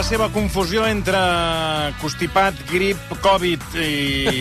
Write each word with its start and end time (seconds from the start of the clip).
la 0.00 0.04
seva 0.08 0.30
confusió 0.32 0.86
entre 0.88 1.18
constipat, 2.00 2.56
grip, 2.70 2.96
Covid 3.20 3.60
i, 3.76 4.40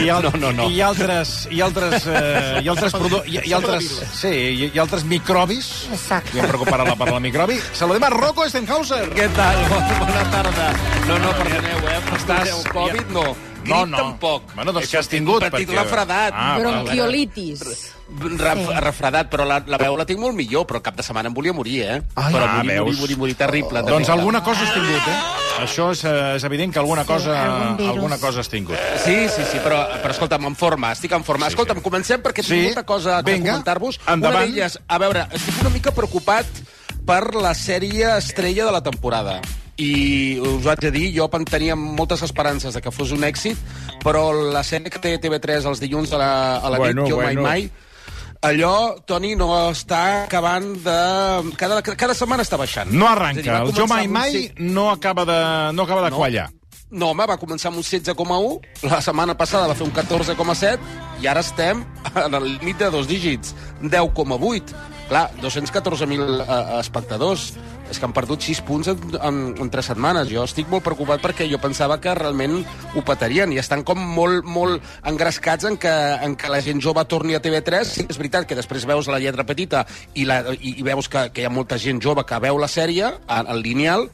i, 0.00 0.06
al, 0.08 0.22
No, 0.24 0.30
no, 0.40 0.52
no. 0.56 0.68
i 0.72 0.80
altres 0.80 1.46
i 1.52 1.60
altres 1.60 2.06
eh, 2.08 2.62
i 2.64 2.70
altres, 2.72 2.94
produ- 2.96 3.20
i, 3.28 3.36
i 3.50 3.52
altres 3.52 3.90
sí, 4.16 4.30
i, 4.32 4.70
i 4.72 4.80
altres 4.80 5.04
microbis. 5.04 5.68
Exacte. 5.92 6.32
Ja 6.38 6.46
em 6.46 6.48
preocuparà 6.54 6.86
la 6.88 6.96
paraula 6.96 7.20
microbi. 7.20 7.58
Saludem 7.76 8.06
a 8.08 8.12
Rocco 8.16 8.48
Stenhauser. 8.48 9.04
Què 9.12 9.28
tal? 9.36 9.60
Bona, 9.74 9.92
bona 10.00 10.24
tarda. 10.32 10.70
No, 11.10 11.18
no, 11.20 11.34
perdoneu, 11.42 11.84
eh? 11.92 11.98
Estàs- 12.16 12.48
Estàs... 12.48 12.68
Covid, 12.72 13.12
no. 13.12 13.26
Grip 13.62 13.76
No, 13.76 13.84
no. 13.92 13.98
tampoc. 14.00 14.54
Bueno, 14.56 14.72
doncs 14.74 14.94
has 14.98 15.06
tingut, 15.12 15.44
He 15.44 15.50
patit 15.52 15.68
perquè- 15.68 15.84
refredat. 15.84 16.32
Ah, 16.34 16.56
Bronquiolitis. 16.58 17.92
Ref, 18.20 18.68
refredat, 18.84 19.28
però 19.32 19.44
la, 19.48 19.62
la 19.66 19.78
veu 19.80 19.96
la 19.96 20.04
tinc 20.06 20.20
molt 20.20 20.36
millor, 20.36 20.66
però 20.68 20.78
el 20.80 20.84
cap 20.84 20.96
de 20.98 21.02
setmana 21.02 21.30
em 21.30 21.34
volia 21.34 21.52
morir, 21.56 21.78
eh? 21.82 21.96
Ai, 22.14 22.32
però 22.34 22.44
ah, 22.44 22.56
morir, 22.58 22.68
veus? 22.74 22.84
morir, 22.86 22.98
morir, 23.00 23.16
morir, 23.22 23.36
terrible. 23.40 23.80
Doncs 23.82 23.88
terrible. 24.06 24.12
alguna 24.18 24.42
cosa 24.44 24.66
has 24.66 24.74
tingut, 24.74 25.08
eh? 25.08 25.16
Això 25.62 25.86
és, 25.92 26.02
eh, 26.04 26.36
és 26.36 26.44
evident 26.48 26.72
que 26.72 26.78
alguna 26.80 27.04
cosa, 27.04 27.36
algun 27.72 27.88
alguna 27.88 28.18
cosa 28.18 28.40
has 28.40 28.48
tingut. 28.52 28.76
Sí, 29.04 29.16
sí, 29.28 29.42
sí, 29.50 29.58
però, 29.64 29.80
però 30.02 30.10
escolta'm, 30.16 30.44
en 30.48 30.56
forma, 30.56 30.92
estic 30.92 31.12
en 31.12 31.24
forma. 31.24 31.46
Sí, 31.46 31.54
Escolta'm, 31.56 31.78
sí. 31.80 31.84
comencem 31.84 32.22
perquè 32.22 32.42
Sí. 32.42 32.52
tinc 32.54 32.64
molta 32.72 32.84
cosa 32.84 33.22
Vinga, 33.22 33.52
comentar-vos. 33.52 34.00
Una 34.06 34.30
d'elles, 34.40 34.78
a 34.86 34.98
veure, 34.98 35.26
estic 35.32 35.60
una 35.60 35.70
mica 35.70 35.90
preocupat 35.92 36.46
per 37.06 37.34
la 37.34 37.54
sèrie 37.54 38.16
estrella 38.18 38.64
de 38.66 38.72
la 38.72 38.82
temporada. 38.82 39.40
I 39.78 40.38
us 40.38 40.66
ho 40.66 40.70
haig 40.70 40.80
de 40.84 40.90
dir, 40.92 41.06
jo 41.16 41.28
pen- 41.32 41.46
tenia 41.48 41.74
moltes 41.74 42.20
esperances 42.22 42.74
de 42.74 42.80
que 42.82 42.90
fos 42.92 43.10
un 43.10 43.24
èxit, 43.24 43.56
però 44.04 44.30
la 44.52 44.60
sèrie 44.62 44.90
que 44.92 45.00
té 45.00 45.16
TV3 45.18 45.64
els 45.66 45.80
dilluns 45.80 46.12
a 46.12 46.18
la, 46.20 46.32
a 46.58 46.70
la 46.70 46.78
Bueno, 46.78 47.02
nit, 47.02 47.10
Jo 47.10 47.16
bueno. 47.16 47.42
Mai 47.42 47.62
Mai, 47.62 47.70
allò, 48.42 48.96
Toni, 49.06 49.34
no 49.38 49.48
està 49.70 50.24
acabant 50.24 50.72
de... 50.84 50.96
Cada, 51.60 51.80
cada 51.82 52.14
setmana 52.14 52.42
està 52.46 52.58
baixant. 52.60 52.90
No 52.92 53.08
arranca. 53.08 53.42
dir, 53.42 53.50
El 53.54 53.72
Jo 53.76 53.86
Mai 53.90 54.06
un 54.08 54.12
Mai 54.16 54.32
cinc- 54.34 54.58
no 54.60 54.90
acaba 54.90 55.24
de, 55.24 55.38
no 55.76 55.82
acaba 55.86 56.02
de 56.04 56.10
No. 56.10 56.16
quallar. 56.22 56.50
no, 56.92 57.06
home, 57.08 57.24
va 57.24 57.38
començar 57.40 57.70
amb 57.70 57.78
un 57.80 57.82
16,1, 57.82 58.58
la 58.90 58.98
setmana 59.00 59.32
passada 59.34 59.66
va 59.66 59.74
fer 59.74 59.86
un 59.86 59.94
14,7, 59.96 60.78
i 61.22 61.26
ara 61.26 61.40
estem 61.40 61.80
en 62.26 62.34
el 62.34 62.44
límit 62.58 62.76
de 62.82 62.90
dos 62.92 63.08
dígits, 63.08 63.54
10,8. 63.80 64.74
Clar, 65.08 65.30
214.000 65.40 66.42
eh, 66.44 66.80
espectadors. 66.80 67.54
És 67.92 68.00
que 68.00 68.08
han 68.08 68.14
perdut 68.16 68.40
6 68.40 68.62
punts 68.64 68.88
en, 68.88 69.02
en, 69.20 69.40
en 69.60 69.70
3 69.72 69.90
setmanes. 69.92 70.30
Jo 70.32 70.46
estic 70.48 70.70
molt 70.72 70.84
preocupat 70.86 71.20
perquè 71.20 71.46
jo 71.50 71.60
pensava 71.60 71.98
que 72.00 72.14
realment 72.16 72.62
ho 72.96 73.04
petarien 73.04 73.52
i 73.52 73.60
estan 73.60 73.84
com 73.84 74.00
molt, 74.00 74.48
molt 74.48 74.80
engrescats 75.08 75.68
en 75.68 75.76
que, 75.80 75.92
en 76.24 76.36
que 76.40 76.52
la 76.52 76.62
gent 76.64 76.80
jove 76.80 77.04
torni 77.10 77.36
a 77.36 77.42
TV3. 77.44 77.92
Sí, 77.92 78.06
és 78.08 78.20
veritat 78.20 78.48
que 78.48 78.58
després 78.58 78.88
veus 78.88 79.10
la 79.12 79.20
lletra 79.22 79.44
petita 79.48 79.84
i, 80.14 80.24
la, 80.28 80.40
i, 80.56 80.78
i 80.78 80.86
veus 80.86 81.10
que, 81.12 81.28
que 81.34 81.44
hi 81.44 81.48
ha 81.48 81.52
molta 81.52 81.78
gent 81.80 82.00
jove 82.02 82.24
que 82.24 82.40
veu 82.42 82.60
la 82.60 82.70
sèrie, 82.70 83.12
en, 83.28 83.52
en 83.52 83.62
lineal, 83.62 84.08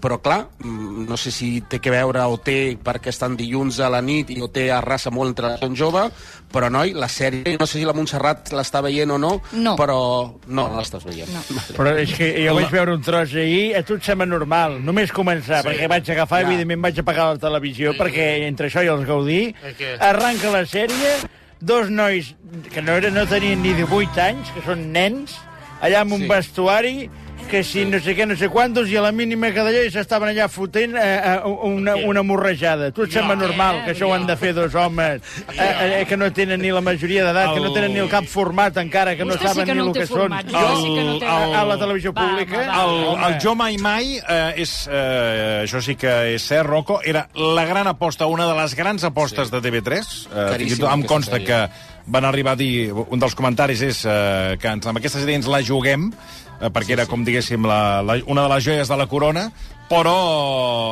però 0.00 0.20
clar, 0.22 0.46
mm, 0.62 1.06
no 1.08 1.16
sé 1.16 1.30
si 1.34 1.60
té 1.68 1.80
que 1.80 1.90
veure 1.90 2.20
o 2.30 2.36
té 2.38 2.76
perquè 2.82 3.08
estan 3.10 3.36
dilluns 3.36 3.80
a 3.80 3.88
la 3.90 4.00
nit 4.02 4.30
i 4.30 4.40
o 4.40 4.48
té 4.48 4.70
arrasa 4.70 5.10
molt 5.10 5.30
entre 5.34 5.48
la 5.48 5.58
gent 5.58 5.74
jove, 5.76 6.04
però 6.52 6.70
noi, 6.70 6.92
la 6.94 7.08
sèrie, 7.08 7.56
no 7.58 7.66
sé 7.66 7.78
si 7.80 7.84
la 7.84 7.92
Montserrat 7.92 8.52
l'està 8.52 8.80
veient 8.82 9.10
o 9.10 9.18
no, 9.18 9.40
No. 9.52 9.74
però 9.76 9.98
no, 10.46 10.68
no 10.68 10.78
l'estàs 10.78 11.04
veient. 11.04 11.28
No. 11.34 11.42
Vale. 11.50 11.76
Però 11.76 11.96
és 11.98 12.12
que 12.14 12.30
jo 12.46 12.54
vaig 12.54 12.70
veure 12.70 12.94
un 12.94 13.02
tros 13.02 13.34
ahir, 13.34 13.74
a 13.76 13.82
tu 13.82 13.94
et 13.98 14.02
sembla 14.06 14.26
normal, 14.26 14.78
només 14.84 15.12
començar, 15.12 15.62
sí. 15.62 15.68
perquè 15.68 15.88
vaig 15.88 16.10
agafar, 16.10 16.42
Ja. 16.42 16.48
evidentment 16.48 16.82
vaig 16.82 16.98
apagar 17.00 17.32
la 17.34 17.38
televisió, 17.38 17.92
perquè 17.98 18.46
entre 18.48 18.68
això 18.68 18.84
i 18.84 18.88
els 18.88 19.04
Gaudí, 19.06 19.54
què? 19.78 19.96
arranca 20.00 20.50
la 20.50 20.64
sèrie, 20.64 21.16
dos 21.60 21.90
nois 21.90 22.34
que 22.72 22.80
no, 22.82 22.92
eren, 22.92 23.14
no 23.14 23.26
tenien 23.26 23.60
ni 23.62 23.72
18 23.74 24.20
anys, 24.22 24.50
que 24.54 24.62
són 24.62 24.92
nens, 24.92 25.34
allà 25.82 26.00
amb 26.04 26.12
un 26.12 26.20
Sí. 26.22 26.28
vestuari, 26.28 27.10
que 27.48 27.64
si 27.64 27.84
no 27.88 27.98
sé 28.04 28.14
què, 28.14 28.26
no 28.28 28.36
sé 28.38 28.48
quantos, 28.52 28.90
i 28.92 28.96
a 28.98 29.02
la 29.02 29.10
mínima 29.12 29.50
que 29.54 29.62
d'allò 29.64 29.80
s'estaven 29.90 30.30
allà 30.30 30.46
fotent 30.52 30.94
eh, 31.00 31.04
eh, 31.16 31.52
una, 31.66 31.96
una 32.06 32.22
morrejada. 32.22 32.90
Tu 32.94 33.06
et 33.06 33.14
sembla 33.16 33.34
normal 33.40 33.82
que 33.86 33.94
això 33.94 34.10
ho 34.10 34.14
han 34.14 34.26
de 34.28 34.36
fer 34.38 34.52
dos 34.56 34.74
homes 34.78 35.22
eh, 35.56 36.00
eh, 36.00 36.04
que 36.08 36.16
no 36.20 36.28
tenen 36.36 36.60
ni 36.62 36.70
la 36.74 36.82
majoria 36.84 37.24
d'edat, 37.26 37.54
que 37.56 37.64
no 37.64 37.72
tenen 37.74 37.94
ni 37.96 38.02
el 38.04 38.10
cap 38.12 38.28
format 38.28 38.76
encara, 38.78 39.16
que 39.16 39.24
no 39.26 39.34
Vostè 39.34 39.48
sí 39.48 39.52
saben 39.54 39.66
que 39.66 39.74
ni 39.74 39.82
no 39.82 39.88
el 39.88 39.92
el 39.92 39.98
que 39.98 40.06
són. 40.06 40.36
Jo 40.52 40.64
sí 40.82 40.94
que 40.94 41.04
no 41.08 41.18
té- 41.18 41.26
a, 41.32 41.60
a 41.62 41.64
la 41.72 41.78
televisió 41.80 42.12
Va, 42.12 42.22
pública. 42.26 42.62
va, 42.62 42.66
va. 42.68 42.84
El, 42.84 43.04
Home. 43.14 43.26
el 43.28 43.38
Jo 43.42 43.54
Mai 43.58 43.78
Mai, 43.82 44.16
eh, 44.18 44.52
és, 44.64 44.74
eh, 44.90 45.62
això 45.64 45.82
sí 45.84 45.96
que 45.96 46.14
és 46.34 46.42
cert, 46.42 46.68
Rocco, 46.68 47.00
era 47.04 47.28
la 47.34 47.64
gran 47.64 47.86
aposta, 47.88 48.26
una 48.26 48.46
de 48.46 48.54
les 48.60 48.74
grans 48.76 49.04
apostes 49.04 49.48
sí. 49.48 49.54
de 49.56 49.62
TV3. 49.64 50.26
Eh, 50.28 50.74
tot 50.78 50.90
em 50.92 51.02
consta 51.08 51.38
sèrie. 51.38 51.46
que 51.46 51.96
van 52.08 52.24
arribar 52.24 52.52
a 52.52 52.56
dir, 52.56 52.90
un 52.92 53.20
dels 53.20 53.34
comentaris 53.36 53.82
és 53.84 54.04
eh, 54.08 54.56
que 54.60 54.68
ens, 54.68 54.86
amb 54.88 55.00
aquesta 55.00 55.20
sèrie 55.20 55.36
ens 55.36 55.48
la 55.50 55.60
juguem, 55.62 56.08
eh, 56.12 56.47
perquè 56.60 56.92
sí, 56.92 56.96
era, 56.96 57.06
com 57.06 57.24
diguéssim, 57.24 57.66
la, 57.68 58.00
la, 58.02 58.18
una 58.26 58.44
de 58.46 58.52
les 58.54 58.64
joies 58.66 58.88
de 58.90 58.96
la 58.98 59.06
corona, 59.06 59.46
però 59.88 60.14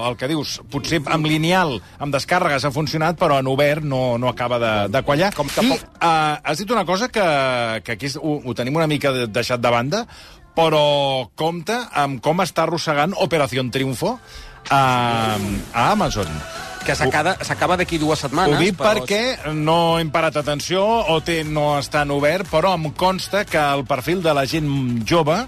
el 0.09 0.15
que 0.17 0.29
dius, 0.31 0.61
potser 0.73 1.03
amb 1.13 1.27
lineal, 1.29 1.75
amb 2.01 2.15
descàrregues 2.15 2.65
ha 2.65 2.71
funcionat, 2.73 3.19
però 3.21 3.41
en 3.43 3.51
obert 3.51 3.85
no, 3.85 4.17
no 4.19 4.31
acaba 4.31 4.59
de, 4.63 4.73
de 4.95 5.03
quallar. 5.05 5.33
Com 5.37 5.51
I 5.61 5.69
uh, 5.75 5.81
has 6.43 6.63
dit 6.63 6.71
una 6.71 6.87
cosa 6.89 7.11
que, 7.13 7.27
que 7.85 7.93
aquí 7.99 8.09
ho, 8.17 8.39
ho 8.45 8.55
tenim 8.57 8.77
una 8.79 8.87
mica 8.87 9.13
de- 9.13 9.27
deixat 9.27 9.61
de 9.61 9.71
banda, 9.75 10.07
però 10.57 11.29
compte 11.37 11.77
amb 11.93 12.23
com 12.25 12.41
està 12.41 12.65
arrossegant 12.65 13.13
Operació 13.21 13.67
Triunfo 13.71 14.15
a, 14.71 15.37
a 15.75 15.91
Amazon. 15.93 16.31
Que 16.87 16.95
s'acaba 16.97 17.77
d'aquí 17.77 17.99
dues 17.99 18.21
setmanes. 18.23 18.57
Ho 18.57 18.63
dic 18.63 18.77
però- 18.79 18.95
perquè 19.03 19.53
no 19.55 19.99
hem 19.99 20.11
parat 20.15 20.37
atenció 20.37 20.85
o 20.85 21.21
té, 21.21 21.43
no 21.45 21.79
està 21.81 22.03
en 22.07 22.11
obert, 22.15 22.47
però 22.51 22.75
em 22.75 22.91
consta 22.93 23.45
que 23.45 23.59
el 23.59 23.85
perfil 23.85 24.23
de 24.23 24.35
la 24.35 24.47
gent 24.47 25.03
jove 25.07 25.47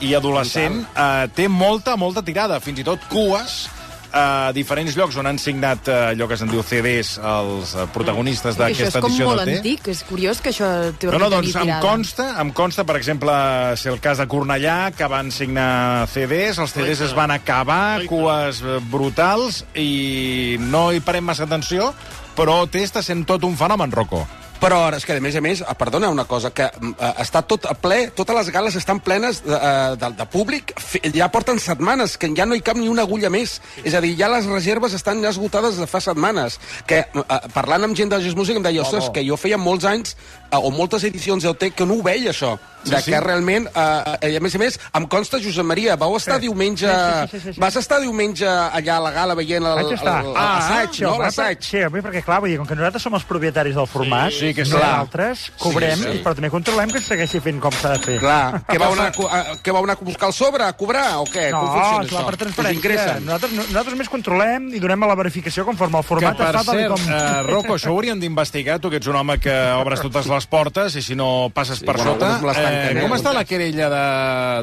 i 0.00 0.14
adolescent 0.14 0.86
eh, 0.96 1.28
té 1.34 1.48
molta, 1.48 1.96
molta 1.96 2.22
tirada, 2.22 2.60
fins 2.60 2.78
i 2.80 2.84
tot 2.86 3.00
cues 3.10 3.68
a 4.12 4.52
diferents 4.56 4.96
llocs 4.96 5.16
on 5.20 5.28
han 5.28 5.38
signat 5.40 5.88
eh, 5.90 5.96
allò 6.12 6.28
que 6.30 6.38
se'n 6.40 6.50
diu 6.50 6.62
CDs 6.64 7.16
els 7.18 7.74
eh, 7.76 7.84
protagonistes 7.92 8.56
això 8.56 8.64
és 8.64 8.78
d'aquesta 8.78 9.02
com 9.04 9.10
edició 9.12 9.28
molt 9.28 9.42
de 9.42 9.46
T. 9.50 9.56
antic, 9.58 9.88
és 9.92 10.02
curiós 10.08 10.40
que 10.40 10.52
això 10.52 10.70
té 10.96 11.10
No, 11.12 11.20
no, 11.20 11.30
doncs 11.32 11.56
em 11.60 11.72
consta, 11.84 12.30
em 12.40 12.52
consta, 12.56 12.86
per 12.88 12.96
exemple, 13.00 13.34
ser 13.80 13.92
el 13.92 14.00
cas 14.04 14.22
de 14.22 14.28
Cornellà, 14.30 14.78
que 14.96 15.08
van 15.10 15.32
signar 15.34 16.06
CDs, 16.12 16.60
els 16.62 16.74
CDs 16.76 17.04
es 17.08 17.14
van 17.16 17.34
acabar, 17.34 18.06
cues 18.08 18.62
eh, 18.64 18.78
brutals, 18.90 19.62
i 19.76 20.56
no 20.70 20.88
hi 20.92 21.04
parem 21.04 21.28
massa 21.28 21.48
atenció, 21.48 21.92
però 22.38 22.62
té 22.70 22.84
està 22.86 23.02
sent 23.04 23.26
tot 23.28 23.44
un 23.44 23.56
fenomen, 23.58 23.92
Rocco. 23.92 24.24
Però 24.58 24.80
és 24.96 25.04
que, 25.06 25.14
a 25.14 25.22
més 25.22 25.36
a 25.38 25.42
més, 25.44 25.60
ah, 25.62 25.74
perdona 25.78 26.08
una 26.10 26.24
cosa, 26.26 26.50
que 26.50 26.66
eh, 26.66 27.10
està 27.22 27.44
tot 27.46 27.68
a 27.70 27.74
ple, 27.78 28.08
totes 28.16 28.34
les 28.34 28.50
gales 28.54 28.78
estan 28.78 28.98
plenes 29.04 29.42
de, 29.44 29.54
eh, 29.54 29.96
de, 30.00 30.10
de 30.18 30.26
públic, 30.32 30.72
ja 31.14 31.28
porten 31.30 31.60
setmanes, 31.62 32.16
que 32.18 32.30
ja 32.34 32.46
no 32.48 32.58
hi 32.58 32.64
cap 32.64 32.78
ni 32.78 32.88
una 32.90 33.04
agulla 33.06 33.30
més. 33.30 33.58
És 33.84 33.94
a 33.94 34.02
dir, 34.02 34.16
ja 34.18 34.30
les 34.32 34.48
reserves 34.50 34.96
estan 34.98 35.22
ja 35.22 35.30
esgotades 35.30 35.78
de 35.78 35.86
fa 35.86 36.00
setmanes. 36.02 36.58
Que, 36.90 37.04
eh, 37.06 37.40
parlant 37.54 37.86
amb 37.86 37.98
gent 37.98 38.10
de 38.10 38.20
Just 38.24 38.38
Music, 38.38 38.58
em 38.58 38.66
deia, 38.66 38.82
ostres, 38.82 39.12
que 39.14 39.22
jo 39.26 39.38
feia 39.38 39.60
molts 39.60 39.86
anys, 39.86 40.16
eh, 40.47 40.47
o 40.52 40.70
moltes 40.70 41.04
edicions 41.04 41.42
d'OT, 41.44 41.70
que 41.74 41.86
no 41.86 41.94
ho 41.98 42.02
veia, 42.02 42.30
això. 42.30 42.56
Sí, 42.84 42.92
de 42.94 43.00
sí. 43.02 43.10
que 43.10 43.18
realment, 43.20 43.66
eh, 43.74 44.16
eh, 44.22 44.36
a 44.38 44.40
més 44.40 44.54
a 44.54 44.58
més, 44.58 44.76
em 44.94 45.06
consta, 45.10 45.40
Josep 45.42 45.66
Maria, 45.66 45.96
vau 45.98 46.14
estar 46.16 46.38
diumenge... 46.40 46.86
Sí, 46.86 47.26
sí, 47.32 47.38
sí, 47.38 47.40
sí, 47.48 47.52
sí. 47.54 47.60
Vas 47.60 47.74
estar 47.76 47.98
diumenge 48.00 48.46
allà 48.46 48.96
a 48.96 49.00
la 49.02 49.10
gala 49.10 49.34
veient 49.34 49.66
estar. 49.92 50.22
el- 50.24 50.32
l'assaig, 50.32 50.92
sí, 50.94 51.02
no? 51.02 51.18
L'assaig. 51.18 51.58
Sí, 51.60 51.82
home, 51.82 52.00
perquè 52.06 52.22
clar, 52.24 52.38
vull 52.40 52.50
dir, 52.54 52.58
com 52.62 52.68
que 52.70 52.76
nosaltres 52.78 53.02
som 53.02 53.14
els 53.18 53.24
propietaris 53.26 53.74
del 53.74 53.86
format, 53.90 54.30
Sí, 54.32 54.54
que 54.54 54.64
sí. 54.64 54.70
nosaltres 54.72 55.50
cobrem, 55.58 55.98
Sí, 55.98 56.12
sí. 56.12 56.22
però 56.22 56.34
també 56.38 56.50
controlem 56.54 56.90
que 56.94 56.98
es 57.02 57.04
segueixi 57.10 57.40
fent 57.40 57.58
com 57.60 57.72
s'ha 57.74 57.96
de 57.96 57.98
fer. 58.06 58.18
Clar, 58.22 58.62
què 58.70 58.78
vau, 58.78 58.92
anar, 58.94 59.08
a 59.10 59.42
què 59.58 59.72
vau 59.74 59.82
anar 59.84 59.98
a 59.98 60.04
buscar 60.04 60.28
el 60.30 60.32
sobre, 60.38 60.62
a 60.64 60.72
cobrar, 60.72 61.18
o 61.18 61.26
què? 61.26 61.50
No, 61.50 61.60
Com 61.60 61.68
funciona 61.74 62.22
va 62.24 62.30
això? 62.30 62.54
per 62.62 62.72
ingressen? 62.72 63.24
Nosaltres, 63.26 63.52
no- 63.58 63.66
nosaltres 63.66 63.98
més 63.98 64.08
controlem 64.08 64.70
i 64.72 64.78
donem 64.78 65.02
a 65.02 65.06
la 65.10 65.14
verificació 65.18 65.64
conforme 65.66 65.98
el 65.98 66.04
Que, 66.04 66.08
format 66.14 66.36
per 66.38 66.46
està 66.54 66.64
tal 66.64 66.78
i 66.78 66.82
cert, 66.86 66.94
com... 66.94 67.12
eh, 67.12 67.42
Rocco, 67.50 67.74
això 67.74 67.90
ho 67.90 67.98
hauríem 67.98 68.20
d'investigar, 68.22 68.78
tu 68.78 68.88
que 68.88 68.96
ets 69.02 69.06
un 69.10 69.16
home 69.16 69.38
que 69.42 69.52
obres 69.82 70.00
totes 70.00 70.26
les 70.37 70.37
portes 70.46 70.94
i 70.96 71.02
si 71.02 71.16
no 71.18 71.48
passes 71.54 71.80
per 71.82 71.96
bueno, 71.96 72.12
sota. 72.14 72.38
les 72.46 72.56
eh, 72.60 73.00
com 73.02 73.16
està 73.16 73.32
la 73.34 73.44
querella 73.44 73.88
de, 73.90 74.04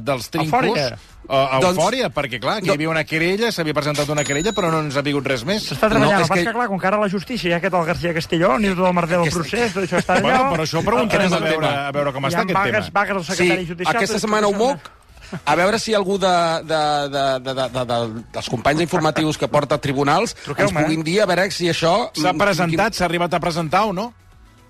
dels 0.06 0.30
trincos? 0.30 0.54
Eufòria. 0.64 0.98
Uh, 1.26 1.58
Doncs- 1.60 1.80
eufòria, 1.80 2.10
perquè 2.14 2.38
clar, 2.40 2.60
aquí 2.60 2.70
hi 2.70 2.74
havia 2.76 2.90
una 2.92 3.04
querella, 3.04 3.50
s'havia 3.52 3.74
presentat 3.74 4.10
una 4.14 4.24
querella, 4.24 4.52
però 4.54 4.70
no 4.70 4.84
ens 4.86 4.96
ha 4.96 5.02
vingut 5.02 5.26
res 5.26 5.42
més. 5.44 5.64
S'està 5.72 5.90
treballant, 5.90 6.20
No, 6.20 6.26
el 6.26 6.30
que... 6.30 6.36
que- 6.38 6.46
que 6.46 6.54
clar, 6.54 6.68
com 6.70 6.78
que 6.80 6.86
ara 6.88 7.00
la 7.02 7.10
justícia 7.10 7.50
ja 7.50 7.58
aquest 7.58 7.74
el 7.74 7.86
García 7.86 8.14
Castelló, 8.14 8.60
ni 8.60 8.70
tot 8.76 8.86
el 8.86 8.94
merder 8.94 9.18
del 9.24 9.32
procés, 9.34 9.74
tot 9.74 9.84
això 9.88 9.98
està 10.04 10.20
allò... 10.20 10.28
Bueno, 10.30 10.44
però 10.52 10.68
això 10.68 10.80
ho 10.80 10.86
preguntarem 10.86 11.34
a 11.34 11.40
veure, 11.42 11.72
a 11.88 11.92
veure 11.98 12.14
com 12.14 12.24
Hi 12.24 12.30
està 12.30 12.44
ha 12.44 12.46
aquest 12.46 12.60
vagues, 12.60 12.86
tema. 12.92 13.00
vagues 13.00 13.16
del 13.16 13.26
Sí, 13.26 13.32
secretari 13.42 13.66
judicial... 13.72 13.96
aquesta 13.98 14.20
setmana 14.22 14.48
ho 14.48 14.54
moc, 14.54 14.92
a 15.50 15.56
veure 15.58 15.80
si 15.82 15.96
algú 15.98 16.20
de, 16.22 16.36
de, 16.70 16.84
de, 17.10 17.24
de, 17.42 17.54
de, 17.58 17.66
de, 17.74 17.86
de, 17.90 18.24
dels 18.38 18.50
companys 18.54 18.82
informatius 18.86 19.40
que 19.42 19.48
porta 19.50 19.80
a 19.80 19.82
tribunals 19.82 20.36
ens 20.54 20.72
puguin 20.78 21.02
dir 21.04 21.24
a 21.24 21.26
veure 21.26 21.50
si 21.50 21.66
això... 21.74 22.12
S'ha 22.14 22.36
presentat, 22.38 22.94
s'ha 22.94 23.10
arribat 23.10 23.34
a 23.34 23.42
presentar 23.42 23.88
o 23.90 23.94
no? 23.98 24.12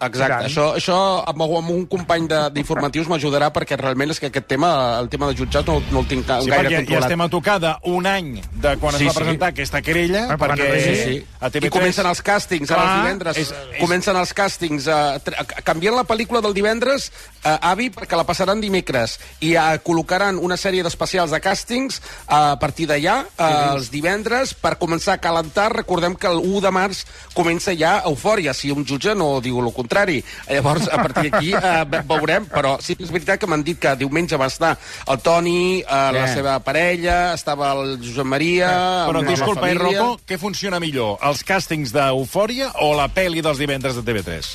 Exacte, 0.02 0.46
això, 0.48 0.74
això 0.76 1.24
amb, 1.26 1.42
amb 1.42 1.70
un 1.72 1.86
company 1.88 2.28
de- 2.28 2.50
d'informatius 2.52 3.08
m'ajudarà 3.08 3.52
perquè 3.54 3.78
realment 3.80 4.12
és 4.12 4.20
que 4.20 4.28
aquest 4.28 4.46
tema, 4.48 5.00
el 5.00 5.08
tema 5.10 5.28
de 5.28 5.36
jutjats, 5.36 5.66
no, 5.68 5.82
no 5.92 6.00
el 6.02 6.08
tinc 6.08 6.26
Sí, 6.26 6.50
gaire 6.50 6.68
perquè 6.68 6.70
ja 6.72 6.78
controlat. 6.82 7.04
estem 7.06 7.22
a 7.22 7.30
tocar 7.30 7.60
d'un 7.62 8.06
any 8.06 8.42
de 8.52 8.76
quan 8.78 8.94
Sí, 8.98 9.04
es 9.04 9.08
va 9.08 9.14
sí. 9.14 9.20
presentar 9.20 9.50
aquesta 9.50 9.82
querella, 9.82 10.28
Ah, 10.32 10.38
perquè 10.38 10.84
Sí, 10.84 10.96
sí. 10.96 11.26
a 11.40 11.50
TV3... 11.50 11.66
I 11.66 11.70
comencen 11.70 12.06
els 12.06 12.22
càstings 12.24 12.72
ara 12.72 12.82
Clar, 12.82 12.94
els 12.96 13.04
divendres. 13.04 13.38
és- 13.38 13.52
és- 13.52 13.80
Comencen 13.80 14.16
els 14.18 14.34
càstings. 14.36 14.88
Uh, 14.88 15.64
canvien 15.64 15.96
la 15.96 16.04
pel·lícula 16.04 16.42
del 16.42 16.54
divendres, 16.54 17.12
uh, 17.46 17.58
Avi, 17.62 17.90
perquè 17.90 18.18
la 18.18 18.24
passaran 18.26 18.60
dimecres. 18.60 19.18
I 19.40 19.56
uh, 19.56 19.78
col·locaran 19.84 20.38
una 20.42 20.58
sèrie 20.58 20.84
d'especials 20.84 21.32
de 21.32 21.40
càstings 21.42 22.02
a 22.28 22.58
partir 22.60 22.88
d'allà, 22.88 23.24
uh, 23.38 23.74
els 23.76 23.90
divendres, 23.92 24.54
per 24.54 24.78
començar 24.78 25.14
a 25.14 25.18
calentar. 25.20 25.72
Recordem 25.74 26.16
que 26.16 26.28
el 26.28 26.38
1 26.44 26.60
de 26.62 26.72
març 26.72 27.06
comença 27.34 27.74
ja 27.78 28.02
Eufòria, 28.06 28.54
si 28.54 28.72
un 28.72 28.86
jutge 28.86 29.16
no 29.16 29.40
diu 29.42 29.60
el 29.60 29.66
contrari. 29.72 29.85
Llavors, 30.50 30.88
a 30.92 30.98
partir 31.02 31.30
d'aquí 31.32 31.54
uh, 31.56 31.84
veurem, 32.10 32.46
però 32.52 32.76
sí 32.84 32.96
que 32.96 33.06
és 33.06 33.12
veritat 33.14 33.40
que 33.42 33.50
m'han 33.50 33.64
dit 33.66 33.80
que 33.82 33.96
diumenge 34.00 34.38
va 34.40 34.48
estar 34.52 34.76
el 35.08 35.20
Toni, 35.26 35.84
la 35.86 36.14
Yeah. 36.16 36.34
seva 36.34 36.60
parella, 36.64 37.34
estava 37.36 37.72
el 37.76 37.98
Josep 38.02 38.26
Maria... 38.26 38.70
Però 39.10 39.20
amb 39.22 39.28
la 39.30 39.36
disculpa, 39.36 39.70
eh. 39.70 39.76
Rocco, 39.78 40.20
què 40.28 40.38
funciona 40.42 40.80
millor, 40.80 41.18
els 41.28 41.44
càstings 41.46 41.92
d'Eufòria 41.96 42.72
o 42.82 42.94
la 42.98 43.08
pel·li 43.12 43.42
dels 43.46 43.60
divendres 43.62 43.96
de 44.00 44.04
TV3? 44.06 44.52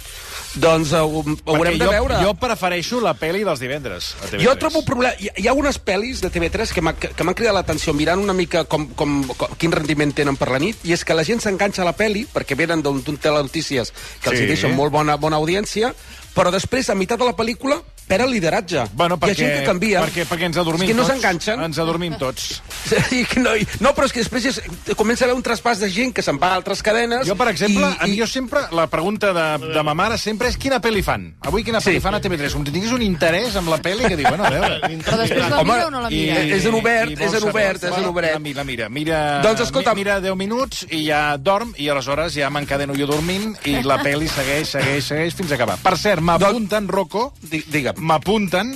Doncs 0.59 0.91
uh, 0.93 1.05
ho, 1.07 1.21
ho 1.23 1.55
haurem 1.55 1.77
de 1.79 1.85
jo, 1.85 1.91
veure. 1.93 2.17
jo 2.25 2.33
prefereixo 2.35 2.99
la 3.01 3.13
pel·li 3.15 3.45
dels 3.47 3.61
divendres 3.63 4.09
a 4.19 4.27
TV3. 4.27 4.43
Jo 4.43 4.55
trobo 4.59 4.81
un 4.81 4.85
problema... 4.89 5.13
Hi, 5.21 5.31
hi 5.39 5.47
ha 5.47 5.55
unes 5.55 5.79
pel·lis 5.79 6.23
de 6.25 6.31
TV3 6.35 6.73
que 6.75 6.83
m'ha- 6.83 6.97
que, 6.99 7.13
que 7.15 7.25
m'han 7.27 7.37
cridat 7.39 7.55
l'atenció 7.55 7.95
mirant 7.95 8.19
una 8.25 8.35
mica 8.35 8.65
com, 8.65 8.89
com, 8.99 9.21
com, 9.31 9.55
quin 9.61 9.71
rendiment 9.71 10.11
tenen 10.17 10.35
per 10.41 10.51
la 10.51 10.59
nit, 10.59 10.83
i 10.83 10.93
és 10.97 11.05
que 11.07 11.15
la 11.15 11.23
gent 11.25 11.39
s'enganxa 11.45 11.85
a 11.85 11.89
la 11.93 11.95
pel·li, 11.97 12.27
perquè 12.35 12.59
venen 12.59 12.83
d'un 12.83 13.01
telenotícies 13.05 13.93
que 14.23 14.31
els 14.33 14.39
Sí. 14.41 14.45
hi 14.45 14.51
deixen 14.51 14.75
molt 14.75 14.91
bona, 14.91 15.15
bona 15.17 15.37
audiència, 15.39 15.95
però 16.35 16.51
després, 16.51 16.91
a 16.91 16.95
meitat 16.99 17.19
de 17.23 17.27
la 17.31 17.37
pel·lícula, 17.39 17.79
perd 18.11 18.27
el 18.27 18.33
lideratge. 18.35 18.85
Bueno, 18.99 19.17
perquè, 19.23 19.31
Hi 19.31 19.45
ha 19.45 19.47
gent 19.47 19.59
que 19.61 19.67
canvia. 19.71 20.03
Perquè, 20.05 20.27
perquè 20.27 20.49
ens 20.51 20.59
adormim 20.61 20.83
És 20.89 20.91
que 20.91 20.97
no 20.99 21.05
tots. 21.07 21.15
s'enganxen. 21.15 21.63
Ens 21.69 21.79
adormim 21.79 22.17
tots. 22.19 22.49
I 23.21 23.23
que 23.31 23.41
no, 23.41 23.55
i- 23.57 23.67
no, 23.81 23.95
però 23.95 24.09
és 24.09 24.15
que 24.17 24.25
després 24.25 24.47
és, 24.51 24.61
comença 24.99 25.25
a 25.25 25.29
haver 25.29 25.37
un 25.39 25.45
traspàs 25.47 25.79
de 25.85 25.91
gent 25.95 26.13
que 26.17 26.23
se'n 26.27 26.39
va 26.43 26.51
a 26.53 26.59
altres 26.61 26.83
cadenes... 26.83 27.27
Jo, 27.29 27.37
per 27.39 27.49
exemple, 27.53 27.87
i, 27.87 27.97
a 28.03 28.09
mi 28.11 28.19
jo 28.19 28.27
sempre, 28.27 28.65
la 28.75 28.89
pregunta 28.91 29.31
de, 29.37 29.47
de 29.77 29.83
ma 29.87 29.95
mare 29.95 30.19
sempre 30.19 30.49
és 30.51 30.57
quina 30.61 30.81
pel·li 30.83 31.03
fan. 31.07 31.29
Avui 31.47 31.63
quina 31.65 31.79
pel·li 31.81 31.99
Sí. 32.01 32.03
fan 32.03 32.15
a 32.17 32.21
TV3. 32.21 32.53
Com 32.57 32.65
que 32.67 32.73
tinguis 32.75 32.93
un 32.97 33.03
interès 33.07 33.55
amb 33.61 33.69
la 33.71 33.79
pel·li 33.83 34.09
que 34.09 34.17
dic, 34.19 34.27
bueno, 34.29 34.45
a 34.45 34.51
veure... 34.51 34.81
Però 35.07 35.17
després 35.21 35.47
la 35.51 35.61
Home, 35.63 35.73
mira 35.77 35.87
o 35.87 35.91
no 35.95 36.03
la 36.05 36.11
i- 36.11 36.21
mira? 36.27 36.43
és 36.57 36.67
en 36.67 36.75
obert, 36.81 37.11
i 37.15 37.19
és 37.29 37.35
en 37.39 37.49
obert, 37.51 37.85
és 37.85 37.97
en 38.01 38.09
obert. 38.11 38.33
La 38.35 38.39
mira, 38.43 38.65
mira, 38.65 38.89
mira, 38.89 39.21
Doncs 39.45 39.61
escolta- 39.69 39.95
mi- 39.95 40.01
mira 40.05 40.19
10 40.21 40.37
minuts 40.41 40.85
i 40.91 41.05
ja 41.07 41.37
dorm 41.37 41.75
i 41.79 41.89
aleshores 41.93 42.35
ja 42.35 42.51
m'encadeno 42.51 42.95
jo 42.99 43.07
dormint 43.11 43.55
i 43.69 43.79
la 43.87 43.99
pel·li 44.03 44.29
segueix, 44.31 44.69
segueix, 44.77 45.05
segueix 45.13 45.35
fins 45.37 45.53
a 45.53 45.59
acabar. 45.61 45.77
Per 45.83 45.97
cert, 45.99 46.21
m'apunten, 46.25 46.89
Rocco, 46.89 47.33
Di- 47.43 47.65
Digue'm. 47.69 48.00
M'apunten, 48.01 48.73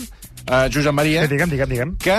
uh, 0.48 0.66
Josep 0.72 0.92
Maria, 0.92 1.22
Sí, 1.24 1.28
digue'm, 1.34 1.50
digue'm, 1.50 1.68
digue'm. 1.70 1.96
que 1.98 2.16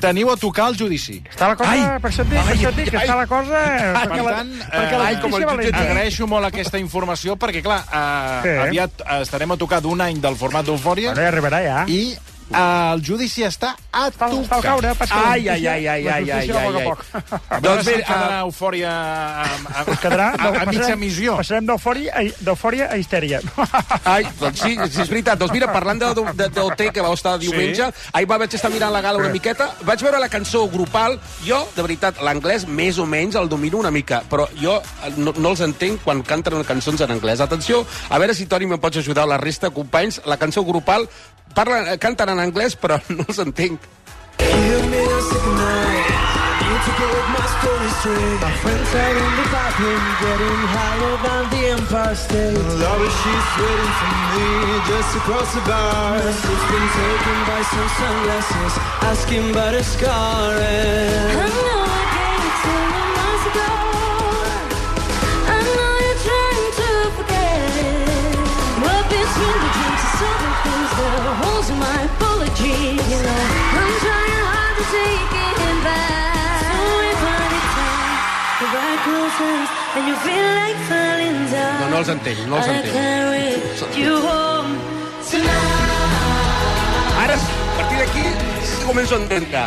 teniu 0.00 0.30
a 0.32 0.36
tocar 0.36 0.68
el 0.70 0.76
judici. 0.78 1.22
Està 1.30 1.48
la 1.48 1.56
cosa, 1.56 1.70
Ai! 1.70 2.00
per 2.02 2.10
això 2.10 2.22
et 2.24 2.30
dic, 2.30 2.38
per 2.44 2.54
això 2.56 2.68
et 2.72 2.76
dic, 2.76 2.90
que 2.90 2.96
Ai! 2.98 3.06
està 3.06 3.16
la 3.16 3.26
cosa... 3.26 3.60
Per 3.68 4.02
perquè 4.08 4.22
la, 4.24 4.32
tant, 4.36 4.52
perquè 4.72 4.94
eh, 4.94 4.98
la 4.98 5.04
ai, 5.06 5.16
com 5.20 5.34
el 5.34 5.42
justícia 5.42 5.48
jutge 5.48 5.56
valenta. 5.56 5.84
agraeixo 5.90 6.26
molt 6.26 6.44
aquesta 6.50 6.78
informació 6.78 7.36
perquè, 7.36 7.62
clar, 7.62 7.80
eh, 7.88 8.40
Sí. 8.42 8.56
aviat 8.68 9.00
eh, 9.06 9.20
estarem 9.22 9.50
a 9.52 9.56
tocar 9.56 9.80
d'un 9.82 10.00
any 10.00 10.20
del 10.20 10.36
format 10.36 10.64
d'Eufòria 10.66 11.12
Bueno, 11.14 11.22
ja 11.22 11.28
arribarà, 11.32 11.62
ja. 11.64 11.84
i 11.86 12.12
eh, 12.12 12.18
el 12.48 13.02
judici 13.04 13.44
està 13.44 13.74
a 13.92 14.06
Està, 14.08 14.28
està 14.28 14.28
al 14.28 14.44
tocar. 14.44 14.60
caure, 14.62 14.92
passa 14.96 15.18
Ai, 15.32 15.48
ai, 15.48 15.66
ai, 15.66 15.86
ai, 15.86 16.04
La 16.04 16.14
ai, 16.14 16.30
ai, 16.30 16.50
ai, 16.50 16.76
ai. 16.78 16.84
poc. 16.86 17.04
A 17.12 17.58
veure 17.58 17.60
Doncs 17.66 17.84
si 17.84 17.90
bé, 17.92 18.02
quedarà 18.06 18.38
eufòria 18.46 18.90
a, 18.92 19.44
a, 19.44 19.82
Es 19.82 20.00
quedarà, 20.00 20.28
a, 20.38 20.48
a 20.62 20.66
mitja 20.70 20.96
missió. 20.96 21.36
Passarem 21.36 21.66
d'eufòria 21.66 22.88
a, 22.88 22.96
histèria. 22.96 23.40
Ai, 24.04 24.26
doncs 24.40 24.62
sí, 24.62 24.76
sí, 24.88 25.02
és 25.02 25.10
veritat. 25.10 25.38
Doncs 25.40 25.52
mira, 25.52 25.68
parlant 25.72 26.00
de, 26.00 26.12
de, 26.38 26.48
d'OT, 26.48 26.84
que 26.94 27.04
vau 27.04 27.14
estar 27.16 27.36
diumenge, 27.42 27.90
sí. 27.90 28.10
ahir 28.12 28.28
va, 28.30 28.38
vaig 28.38 28.54
estar 28.54 28.70
mirant 28.72 28.92
la 28.94 29.02
gala 29.04 29.18
una 29.20 29.32
miqueta, 29.34 29.70
vaig 29.88 30.02
veure 30.04 30.20
la 30.22 30.28
cançó 30.32 30.66
grupal, 30.72 31.18
jo, 31.44 31.60
de 31.76 31.82
veritat, 31.84 32.22
l'anglès 32.24 32.66
més 32.68 32.98
o 32.98 33.06
menys 33.06 33.36
el 33.36 33.48
domino 33.48 33.78
una 33.78 33.90
mica, 33.94 34.22
però 34.30 34.48
jo 34.60 34.78
eh, 34.80 35.12
no, 35.16 35.34
no 35.36 35.52
els 35.54 35.60
entenc 35.64 36.02
quan 36.04 36.22
canten 36.22 36.62
cançons 36.68 37.00
en 37.04 37.12
anglès. 37.16 37.40
Atenció, 37.44 37.84
a 38.08 38.18
veure 38.18 38.34
si 38.34 38.46
Toni 38.46 38.66
me'n 38.66 38.80
pots 38.80 39.00
ajudar, 39.02 39.26
la 39.28 39.38
resta, 39.40 39.70
companys, 39.74 40.22
la 40.26 40.38
cançó 40.40 40.64
grupal, 40.64 41.08
parlen, 41.54 41.98
canten 41.98 42.28
en 42.34 42.40
anglès, 42.40 42.76
però 42.76 42.98
no 43.16 43.24
els 43.28 43.38
in 43.38 43.52
for 53.98 54.12
me 54.34 54.48
just 54.88 55.10
the 55.14 55.20
bar. 55.66 55.78
In 71.70 71.78
my 71.78 71.98
apology. 72.10 72.96
You 73.12 73.18
know, 73.26 73.42
I'm 73.80 73.92
trying 74.04 74.42
hard 74.48 74.74
to 74.80 74.84
take 74.96 75.32
it 75.48 75.78
back. 75.84 76.64
So 76.64 76.80
if 77.12 77.20
I 77.22 77.48
time, 77.76 78.16
the 78.60 78.66
right 78.76 79.00
closes, 79.06 79.68
and 79.96 80.02
you 80.08 80.16
feel 80.26 80.48
like 80.60 80.78
falling 80.88 81.38
down. 81.52 81.76
No, 81.80 81.86
no 81.92 81.96
els 82.02 82.08
entenc, 82.14 82.38
no 82.48 82.56
els 82.56 82.66
I 82.66 82.74
entenc. 82.78 82.94
carry 82.96 83.48
you 84.00 84.14
home 84.28 84.72
tonight. 85.30 85.98
Ara, 87.22 87.34
a 87.34 87.74
partir 87.76 87.98
d'aquí, 88.02 88.24
començo 88.86 89.14
a 89.14 89.18
entendre. 89.18 89.62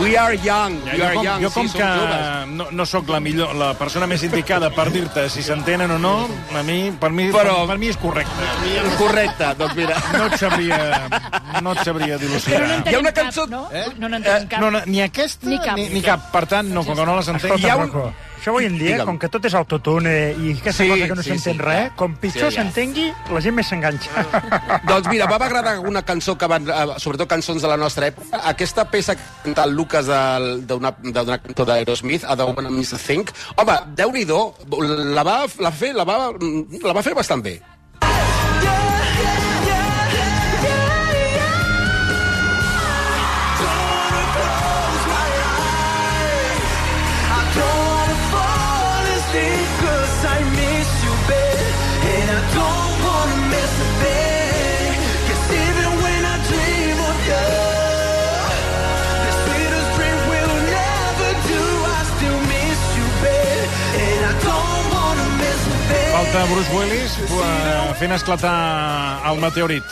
We 0.00 0.16
are 0.16 0.34
young, 0.34 0.78
we 0.84 0.96
jo 0.96 1.04
are 1.04 1.14
com, 1.14 1.24
young, 1.24 1.42
jo 1.42 1.50
com 1.50 1.66
sí, 1.68 1.76
que 1.78 2.46
no, 2.54 2.68
no 2.70 2.84
sóc 2.86 3.08
la 3.10 3.18
millor, 3.20 3.50
la 3.58 3.72
persona 3.74 4.06
més 4.06 4.22
indicada 4.22 4.70
per 4.70 4.84
dir-te 4.94 5.24
si 5.28 5.42
s'entenen 5.42 5.90
o 5.90 5.96
no, 5.98 6.12
a 6.54 6.62
mi, 6.62 6.92
per 7.00 7.10
mi, 7.10 7.26
Però- 7.34 7.56
per, 7.64 7.66
per 7.72 7.78
mi 7.82 7.88
és 7.90 7.98
correcte. 7.98 8.46
Correcte, 8.96 9.48
doncs 9.58 9.74
mira. 9.74 9.96
No 10.14 10.26
et 10.30 10.38
sabria, 10.38 10.78
no 11.62 11.72
et 11.74 11.82
sabria 11.82 12.14
Però 12.14 12.20
no 12.20 12.26
dilucidar. 12.28 12.62
entenem 12.62 12.92
Hi 12.92 12.94
ha 12.94 13.00
una 13.02 13.12
cap, 13.12 13.24
cançó- 13.26 13.48
no? 13.50 13.64
Eh? 13.72 13.84
No 13.98 14.08
n'entenem 14.08 14.46
cap. 14.48 14.60
No, 14.62 14.70
no, 14.70 14.82
ni 14.86 15.02
aquesta 15.02 15.48
Ni 15.50 15.58
cap. 15.58 15.74
Ni, 15.76 15.88
ni 15.88 16.02
cap. 16.02 16.30
Per 16.30 16.46
tant, 16.46 16.70
no, 16.70 16.84
com 16.86 16.94
que 16.94 17.04
no 17.10 17.16
les 17.18 17.28
entenc... 17.34 17.58
Hi 17.58 17.68
ha 17.68 17.76
un- 17.82 17.92
això 18.38 18.50
avui 18.54 18.64
en 18.66 18.78
dia, 18.78 18.92
Digue'm. 18.96 19.06
com 19.06 19.18
que 19.18 19.28
tot 19.28 19.44
és 19.44 19.54
autotune 19.54 20.12
i 20.38 20.52
aquesta 20.56 20.72
Sí, 20.84 20.88
cosa 20.88 21.06
que 21.08 21.14
no 21.14 21.22
sí, 21.22 21.30
s'entén 21.30 21.54
sí. 21.58 21.60
res, 21.62 21.92
com 21.96 22.14
pitjor 22.16 22.50
Sí, 22.50 22.56
ja. 22.56 22.62
s'entengui, 22.62 23.12
la 23.34 23.40
gent 23.40 23.54
més 23.54 23.66
s'enganxa. 23.68 24.26
Doncs 24.86 25.08
mira, 25.08 25.26
va 25.26 25.38
m'agradar 25.38 25.78
una 25.80 26.02
cançó 26.02 26.36
que 26.38 26.46
van, 26.46 26.68
eh, 26.68 26.94
sobretot 26.98 27.28
cançons 27.28 27.60
de 27.62 27.68
la 27.68 27.76
nostra 27.76 28.06
època. 28.08 28.40
Aquesta 28.44 28.84
peça 28.90 29.16
que 29.16 29.22
canta 29.44 29.64
el 29.64 29.74
Lucas 29.74 30.06
del- 30.06 30.66
d'una 30.66 30.92
cantó 31.42 31.64
d'Aerosmith, 31.64 32.24
a 32.24 32.36
The 32.36 32.44
Woman 32.44 32.72
Miss 32.74 32.94
Think, 33.06 33.30
home, 33.56 33.72
déu-n'hi-do, 33.94 34.54
la 35.14 35.22
va, 35.22 35.44
la, 35.58 35.70
fer, 35.72 35.94
la, 35.94 36.04
va, 36.04 36.30
la 36.82 36.92
va 36.92 37.02
fer 37.02 37.14
bastant 37.14 37.42
bé. 37.42 37.60
Falta 66.38 66.54
Bruce 66.54 66.70
Willis 66.72 67.18
eh, 67.18 67.94
fent 67.98 68.12
esclatar 68.14 69.26
el 69.26 69.40
meteorit. 69.42 69.82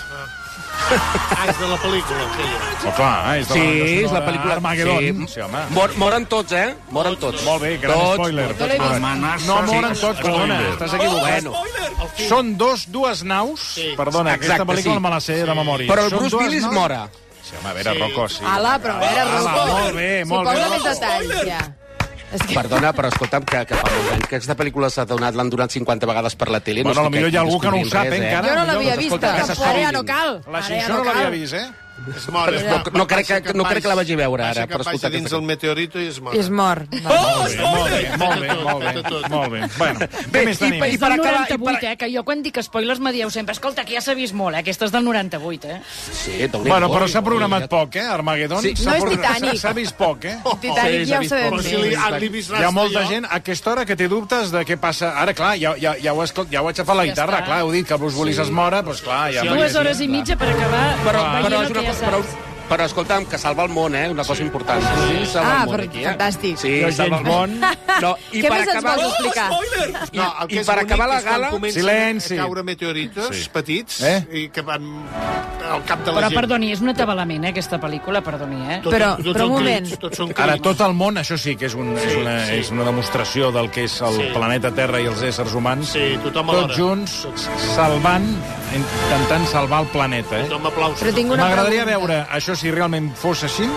Ah, 0.86 1.46
és 1.48 1.56
de 1.58 1.66
la 1.66 1.78
pel·lícula, 1.82 2.18
aquella. 2.22 2.58
Oh, 2.86 2.92
clar, 2.94 3.14
és 3.40 3.48
de 3.48 3.54
Sí, 3.56 3.62
la 3.64 3.86
és 4.04 4.12
la 4.14 4.20
pel·lícula... 4.22 4.52
Armageddon. 4.54 5.24
Sí, 5.26 5.40
home. 5.42 5.62
Mor, 5.74 5.94
moren 5.98 6.26
tots, 6.30 6.52
eh? 6.54 6.68
Moren 6.94 7.16
tots. 7.18 7.42
Molt 7.48 7.64
bé, 7.64 7.72
gran 7.82 7.98
tots, 7.98 8.14
spoiler. 8.20 8.46
Tots. 8.60 8.76
Amenaça. 8.92 9.48
No 9.48 9.56
moren 9.66 9.96
Sí, 9.96 10.04
tots, 10.04 10.20
perdona, 10.22 10.58
estàs 10.76 10.94
equivocat. 11.00 11.48
Bueno, 11.48 12.12
Són 12.28 12.52
dos, 12.60 12.84
dues 12.94 13.24
naus. 13.26 13.64
Perdona, 13.98 14.36
aquesta 14.38 14.60
Exacte, 14.60 14.68
pel·lícula 14.70 15.00
sí. 15.00 15.04
me 15.08 15.12
la 15.16 15.20
sé 15.24 15.40
de 15.42 15.56
memòria. 15.64 15.88
però 15.90 16.04
el 16.06 16.14
Són 16.14 16.22
Bruce 16.22 16.36
Willis 16.44 16.62
naus- 16.68 16.74
mora. 16.78 17.00
Sí, 17.42 17.56
home, 17.58 17.70
a 17.70 17.74
veure, 17.80 17.96
Rocco, 18.04 18.28
sí. 18.28 18.44
Ala, 18.46 18.76
però 18.78 18.94
a 18.94 19.02
veure, 19.02 19.26
Rocco. 19.32 19.66
molt 19.72 19.98
bé, 19.98 20.12
molt 20.24 20.48
si 20.48 20.54
bé, 20.54 20.62
posa 20.62 20.70
més 20.76 20.86
detalls, 20.94 21.44
ja. 21.50 21.58
És 22.32 22.42
que... 22.42 22.56
Perdona, 22.56 22.90
però 22.96 23.10
escolta'm, 23.12 23.46
que, 23.46 23.62
que 23.70 23.78
fa 23.78 23.86
molts 23.92 24.12
anys 24.16 24.26
que 24.26 24.38
aquesta 24.40 24.56
pel·lícula 24.58 24.90
s'ha 24.90 25.06
donat, 25.08 25.36
l'han 25.38 25.50
donat 25.52 25.74
50 25.76 26.10
vegades 26.10 26.34
per 26.36 26.50
la 26.50 26.60
tele. 26.60 26.82
Bueno, 26.82 27.06
estic 27.06 27.20
potser 27.20 27.32
hi 27.32 27.38
ha 27.38 27.44
algú 27.46 27.60
que 27.62 27.72
no 27.72 27.80
ho 27.80 27.88
sap, 27.88 28.10
res, 28.10 28.18
eh, 28.18 28.22
encara. 28.26 28.48
Jo 28.50 28.58
no 28.58 28.68
l'havia 28.72 28.94
no 28.96 29.02
que 29.02 29.24
tampoc, 29.26 29.66
ara 29.70 29.82
ja 29.86 29.92
no 29.94 30.06
cal. 30.10 30.38
La 30.52 30.62
Xinxó 30.66 30.92
no 30.92 31.02
no 31.02 31.10
l'havia 31.10 31.34
vist, 31.36 31.60
eh? 31.60 31.85
Es 32.14 32.28
mor. 32.28 32.54
es 32.54 32.62
No- 32.64 32.70
mor. 32.78 32.92
no 32.92 33.06
crec 33.06 33.26
que- 33.26 33.54
no 33.54 33.64
crec 33.64 33.82
que 33.82 33.88
la 33.88 33.94
vagi 33.94 34.12
a 34.12 34.16
veure, 34.16 34.44
ara, 34.44 34.66
cap 34.66 34.68
per 34.68 34.78
baixa 34.78 34.90
escoltar 34.90 35.10
dins 35.10 35.32
el 35.32 35.42
meteorito 35.42 36.00
i 36.00 36.06
es 36.08 36.20
mor. 36.20 36.34
I 36.34 36.38
és 36.38 36.50
mort. 36.50 36.86
Molt 36.92 37.48
bé, 37.50 37.62
molt 37.62 37.90
bé, 37.90 38.08
molt 38.18 38.40
bé, 38.40 38.54
molt 38.62 38.80
bé. 38.84 39.28
Molt 39.28 39.50
bé. 39.52 39.60
Bueno, 39.78 39.98
més 40.32 40.56
i, 40.56 40.58
tenim? 40.60 40.80
per, 40.80 40.92
i 40.92 40.98
per 40.98 41.12
acabar... 41.12 41.34
acabar- 41.34 41.50
i 41.50 41.58
98, 41.58 41.80
per- 41.80 41.90
eh? 41.92 41.96
Que 41.96 42.10
jo 42.14 42.24
quan 42.24 42.42
dic 42.42 42.60
spoilers 42.62 43.00
me 43.00 43.12
dieu 43.12 43.30
sempre 43.30 43.52
escolta, 43.52 43.84
que 43.84 43.94
ja 43.94 44.00
s'ha 44.00 44.14
vist 44.14 44.34
molt, 44.34 44.54
eh? 44.56 44.60
Aquesta 44.60 44.84
és 44.86 44.92
del 44.92 45.04
98, 45.04 45.68
eh? 45.68 45.80
Sí. 46.12 46.46
Bueno, 46.52 46.88
però 46.90 47.08
s'ha 47.08 47.22
programat 47.22 47.68
poc, 47.68 47.96
eh, 47.96 48.06
Armageddon? 48.06 48.62
Sí. 48.62 48.74
S'ha 48.76 48.90
No 48.90 48.96
és 48.96 49.04
Titanic. 49.16 49.56
S'ha 49.60 49.72
vist 49.72 49.96
poc, 49.96 50.24
eh? 50.24 50.36
Titanic 50.60 51.06
ja 51.06 51.06
s'ha 51.06 51.16
ho 51.16 51.20
vist 51.20 51.30
sabem. 51.30 51.50
Però 51.50 51.80
bé. 51.80 52.60
Hi 52.60 52.62
ha 52.64 52.70
molta 52.70 53.06
gent 53.06 53.24
a 53.26 53.34
aquesta 53.36 53.72
hora 53.72 53.84
que 53.84 53.96
té 53.96 54.08
dubtes 54.08 54.50
de 54.52 54.64
què 54.64 54.76
passa. 54.78 55.12
Ara, 55.20 55.34
clar, 55.34 55.56
ja, 55.58 55.74
ja, 55.78 55.94
ja, 56.00 56.12
ho, 56.12 56.22
he, 56.22 56.26
escol- 56.26 56.48
ja 56.50 56.62
ho 56.62 56.68
he 56.68 56.72
aixafat 56.72 56.96
la 56.96 57.04
guitarra, 57.06 57.44
clar, 57.44 57.60
heu 57.60 57.70
dit 57.72 57.86
que 57.86 57.96
Bruce 57.96 58.16
Willis 58.18 58.38
es 58.38 58.50
mora, 58.50 58.82
doncs 58.82 59.00
clar, 59.02 59.32
ja... 59.32 59.42
Dues 59.44 59.74
hores 59.76 60.00
i 60.00 60.08
mitja 60.08 60.36
per 60.36 60.48
acabar 60.50 60.96
Però, 61.04 61.22
però, 61.42 61.62
és 61.62 61.70
una, 61.70 61.82
ja 61.82 61.94
cosa- 61.98 62.10
però, 62.10 62.20
però 62.68 62.84
escolta'm, 62.84 63.26
que 63.30 63.38
salva 63.38 63.62
el 63.64 63.70
món, 63.70 63.94
eh? 63.94 64.08
Una 64.10 64.24
cosa 64.24 64.42
important. 64.42 64.82
Sí, 64.82 65.26
salva 65.32 65.52
Ah, 65.52 65.62
el 65.62 65.66
món 65.68 65.76
però 65.76 65.84
aquí, 65.88 66.00
eh? 66.02 66.06
fantàstic. 66.08 66.56
Sí, 66.58 66.72
Jo, 66.82 66.92
salva 66.92 67.18
el 67.18 67.24
món. 67.24 67.60
No, 68.02 68.10
i 68.32 68.42
Què 68.42 68.48
per 68.50 68.58
més 68.58 68.68
ens 68.68 68.76
acabar... 68.76 68.96
vols 68.96 69.12
explicar? 69.14 69.50
I, 70.12 70.16
No, 70.18 70.26
el 70.42 70.48
que 70.48 70.54
i 70.54 70.58
és 70.58 70.66
per 70.66 70.78
acabar 70.82 71.08
la 71.08 71.20
gala... 71.22 71.50
Silenci. 71.72 72.34
a 72.34 72.42
caure 72.42 72.62
meteoritos 72.62 73.30
Sí. 73.36 73.48
petits 73.52 74.00
Eh? 74.02 74.18
i 74.32 74.48
que 74.50 74.60
van 74.62 74.84
al 75.72 75.84
cap 75.84 76.00
de 76.04 76.12
la 76.12 76.20
Però 76.20 76.28
gent. 76.28 76.40
perdoni, 76.40 76.72
és 76.72 76.80
un 76.80 76.88
atabalament, 76.90 77.44
eh, 77.44 77.48
aquesta 77.48 77.78
pel·lícula, 77.80 78.22
perdoni, 78.22 78.60
eh? 78.70 78.80
Tot- 78.82 78.92
Però- 78.94 79.16
tots 79.16 79.36
però 79.38 79.46
un 79.46 79.52
moment. 79.52 79.98
Tots 79.98 80.16
són 80.18 80.32
Ara, 80.36 80.56
tot 80.58 80.80
el 80.80 80.94
món, 80.94 81.16
això 81.16 81.36
sí 81.38 81.56
que 81.56 81.66
és, 81.66 81.74
un, 81.74 81.96
és, 81.96 82.16
una, 82.16 82.46
sí. 82.46 82.54
és 82.54 82.70
una 82.70 82.84
demostració 82.84 83.50
del 83.52 83.70
que 83.70 83.84
és 83.84 84.00
el 84.00 84.14
Sí. 84.16 84.28
planeta 84.34 84.70
Terra 84.72 85.00
i 85.00 85.06
els 85.06 85.22
éssers 85.22 85.52
humans. 85.54 85.88
Sí, 85.88 86.18
tothom 86.22 86.50
alhora. 86.50 86.66
Tots 86.68 86.78
junts, 86.78 87.28
salvant, 87.74 88.26
intentant 88.74 89.46
salvar 89.46 89.82
el 89.82 89.88
planeta. 89.88 90.38
Eh? 90.40 90.44
Tothom 90.48 90.66
aplausos. 90.66 91.02
Però 91.02 91.14
tinc 91.14 91.32
una 91.32 91.44
M'agradaria 91.44 91.84
veure, 91.84 92.26
això 92.32 92.54
si 92.56 92.70
realment 92.70 93.12
fos 93.16 93.42
així, 93.44 93.68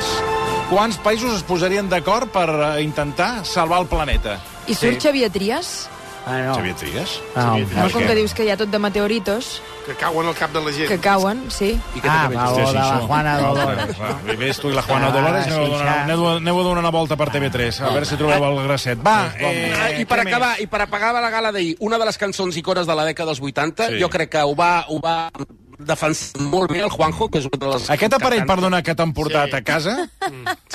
quants 0.69 1.00
països 1.01 1.36
es 1.36 1.43
posarien 1.43 1.89
d'acord 1.89 2.29
per 2.31 2.50
eh, 2.50 2.84
intentar 2.84 3.46
salvar 3.46 3.81
el 3.81 3.88
planeta? 3.88 4.39
I 4.67 4.75
surt 4.75 5.01
Xavier 5.01 5.31
Trias? 5.31 5.89
Ah, 6.29 6.41
no. 6.45 6.55
Xavier 6.55 6.75
Trias? 6.75 7.19
Ah, 7.36 7.55
Xavier. 7.57 7.67
No, 7.77 7.89
com 7.91 8.03
que 8.07 8.15
dius 8.15 8.33
que 8.38 8.45
hi 8.45 8.51
ha 8.51 8.57
tot 8.57 8.69
de 8.69 8.79
meteoritos 8.79 9.62
Que 9.86 9.95
cauen 9.95 10.27
al 10.27 10.36
cap 10.36 10.51
de 10.53 10.62
la 10.62 10.71
gent. 10.71 10.88
que 10.88 11.00
cauen, 11.00 11.45
sí. 11.50 11.71
I 11.95 12.00
què 12.00 12.07
Ah, 12.09 12.27
que 12.29 12.36
va, 12.36 12.51
o 12.53 12.57
de 12.57 12.74
la 12.74 12.98
Juana 13.07 13.38
No, 13.41 13.55
Dolores. 13.55 14.00
va, 14.00 14.36
Ves 14.38 14.59
tu 14.59 14.69
i 14.69 14.74
la 14.74 14.81
Juana 14.83 15.07
Ah, 15.07 15.12
Dolores, 15.12 15.48
aneu, 15.48 15.62
a 15.62 15.65
sí, 15.65 15.71
donar, 15.71 15.86
ja. 15.95 16.03
aneu, 16.03 16.27
a- 16.29 16.36
aneu 16.38 16.59
a 16.59 16.63
donar 16.63 16.79
una 16.83 16.91
volta 16.91 17.15
per 17.17 17.29
TV3, 17.31 17.81
a 17.81 17.89
veure 17.89 18.05
si 18.05 18.15
trobeu 18.15 18.45
el 18.45 18.63
grasset. 18.67 19.00
Va, 19.05 19.33
eh, 19.39 19.74
Ah, 19.75 19.91
I 20.00 20.05
per 20.05 20.19
acabar, 20.19 20.51
més? 20.51 20.62
i 20.62 20.67
per 20.67 20.81
apagar 20.81 21.13
la 21.13 21.29
gala 21.29 21.51
d'ahir, 21.51 21.75
una 21.79 21.98
de 21.98 22.05
les 22.05 22.17
cançons 22.17 22.55
icones 22.57 22.86
de 22.86 22.93
la 22.95 23.05
dècada 23.05 23.25
dels 23.33 23.41
80, 23.41 23.88
Sí. 23.89 24.00
jo 24.00 24.09
crec 24.09 24.29
que 24.29 24.41
ho 24.43 24.55
va, 24.55 24.86
ho 24.89 25.00
va 25.01 25.31
defensar 25.79 26.41
molt 26.41 26.69
bé 26.71 26.81
el 26.81 26.89
Juanjo, 26.89 27.29
que 27.31 27.39
és 27.39 27.45
una 27.45 27.57
de 27.57 27.67
les... 27.74 27.89
Aquest 27.89 28.13
aparell, 28.13 28.45
perdona, 28.45 28.81
que 28.83 28.93
t'han 28.93 29.13
portat 29.13 29.50
Sí. 29.50 29.55
a 29.55 29.62
casa, 29.63 30.09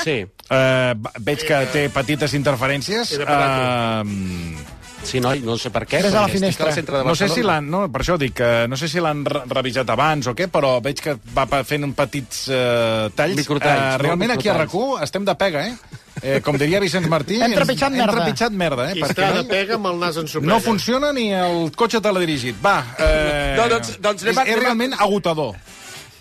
Sí, 0.02 0.26
eh, 0.50 0.94
veig 1.20 1.44
que 1.46 1.66
té 1.72 1.88
petites 1.90 2.32
interferències. 2.34 3.12
Era 3.20 4.02
Eh, 4.02 4.56
sí, 5.04 5.20
noi, 5.20 5.40
no 5.44 5.56
sé 5.60 5.70
per 5.70 5.84
què. 5.86 6.00
Ves 6.02 6.14
a 6.14 6.22
la 6.24 6.28
finestra. 6.32 6.68
al 6.68 6.74
centre 6.74 6.98
de 6.98 7.04
no 7.04 7.14
sé 7.14 7.28
si 7.28 7.42
l'han... 7.44 7.68
No, 7.70 7.84
per 7.92 8.02
això 8.02 8.16
dic 8.20 8.34
que 8.40 8.48
no 8.68 8.76
sé 8.80 8.88
si 8.88 9.00
l'han 9.04 9.24
re- 9.28 9.44
revisat 9.52 9.90
abans 9.94 10.26
o 10.30 10.34
què, 10.34 10.48
però 10.52 10.78
veig 10.84 11.00
que 11.04 11.16
va 11.36 11.46
fent 11.64 11.84
un 11.86 11.92
petits 11.94 12.46
eh, 12.48 13.10
talls. 13.14 13.36
Microtalls, 13.36 13.84
Eh, 13.84 13.98
no? 13.98 14.02
realment 14.08 14.34
aquí 14.36 14.48
a 14.48 14.56
Microtalls. 14.58 14.98
RAC1 15.00 15.04
estem 15.08 15.24
de 15.28 15.34
pega, 15.44 15.66
eh? 15.68 15.74
eh 16.22 16.40
com 16.40 16.56
diria 16.58 16.80
Vicenç 16.80 17.08
Martí... 17.10 17.40
Hem 17.42 17.52
trepitjat 17.54 17.92
merda. 17.92 18.12
Hem 18.12 18.18
trepitjat 18.24 18.52
merda, 18.64 18.88
eh? 18.90 18.96
I 18.98 19.02
Perquè 19.02 19.14
està 19.16 19.30
de 19.34 19.42
no, 19.42 19.48
pega 19.50 19.78
amb 19.78 19.86
el 19.92 19.98
nas 20.00 20.16
ensopega. 20.22 20.52
no 20.52 20.60
funciona 20.64 21.12
ni 21.12 21.28
el 21.34 21.70
cotxe 21.76 22.00
teledirigit. 22.00 22.56
Va, 22.64 22.78
eh, 22.98 23.54
No, 23.58 23.68
doncs- 23.76 23.98
doncs 24.00 24.22
anem 24.26 24.38
és, 24.44 24.52
és 24.56 24.60
realment 24.62 24.94
agotador. 24.98 25.54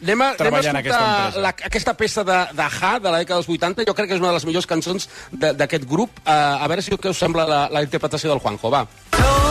Anem 0.03 0.21
a, 0.21 0.25
anem 0.25 0.35
a 0.35 0.37
treballant 0.41 0.79
aquesta 0.81 0.99
escoltar 0.99 1.25
empresa. 1.25 1.41
la, 1.45 1.53
aquesta 1.71 1.93
peça 1.95 2.23
de, 2.27 2.39
de 2.59 2.67
Ha, 2.81 2.93
de 2.99 3.09
la 3.13 3.21
dècada 3.23 3.39
dels 3.41 3.49
80. 3.49 3.85
Jo 3.87 3.95
crec 3.95 4.09
que 4.11 4.15
és 4.17 4.23
una 4.23 4.29
de 4.33 4.37
les 4.39 4.45
millors 4.49 4.67
cançons 4.67 5.07
de- 5.31 5.53
d'aquest 5.53 5.87
grup. 5.89 6.11
Uh, 6.25 6.59
a 6.63 6.67
veure 6.67 6.81
si 6.83 6.91
què 6.91 7.09
us 7.09 7.17
sembla 7.23 7.47
la, 7.47 7.61
la 7.71 7.81
interpretació 7.87 8.29
del 8.33 8.39
Juanjo. 8.43 8.69
Va. 8.73 8.85
Talking 9.13 9.42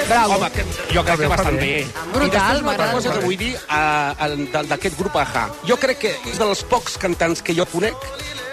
Bravo. 0.06 0.36
Home, 0.36 0.50
que, 0.54 0.64
jo 0.94 1.04
crec 1.04 1.20
que 1.20 1.28
bastant 1.28 1.58
bé. 1.60 1.86
Brutal, 2.14 2.30
I 2.30 2.30
després 2.30 2.62
una 2.62 2.72
altra 2.72 2.92
cosa 2.94 3.14
que 3.16 3.26
vull 3.26 3.40
dir 3.42 3.54
uh, 3.58 4.64
d'aquest 4.70 4.98
grup 5.00 5.18
AHA. 5.18 5.46
Jo 5.68 5.78
crec 5.82 6.04
que 6.06 6.14
és 6.32 6.40
dels 6.40 6.62
pocs 6.70 7.00
cantants 7.02 7.42
que 7.42 7.56
jo 7.58 7.66
conec 7.74 7.98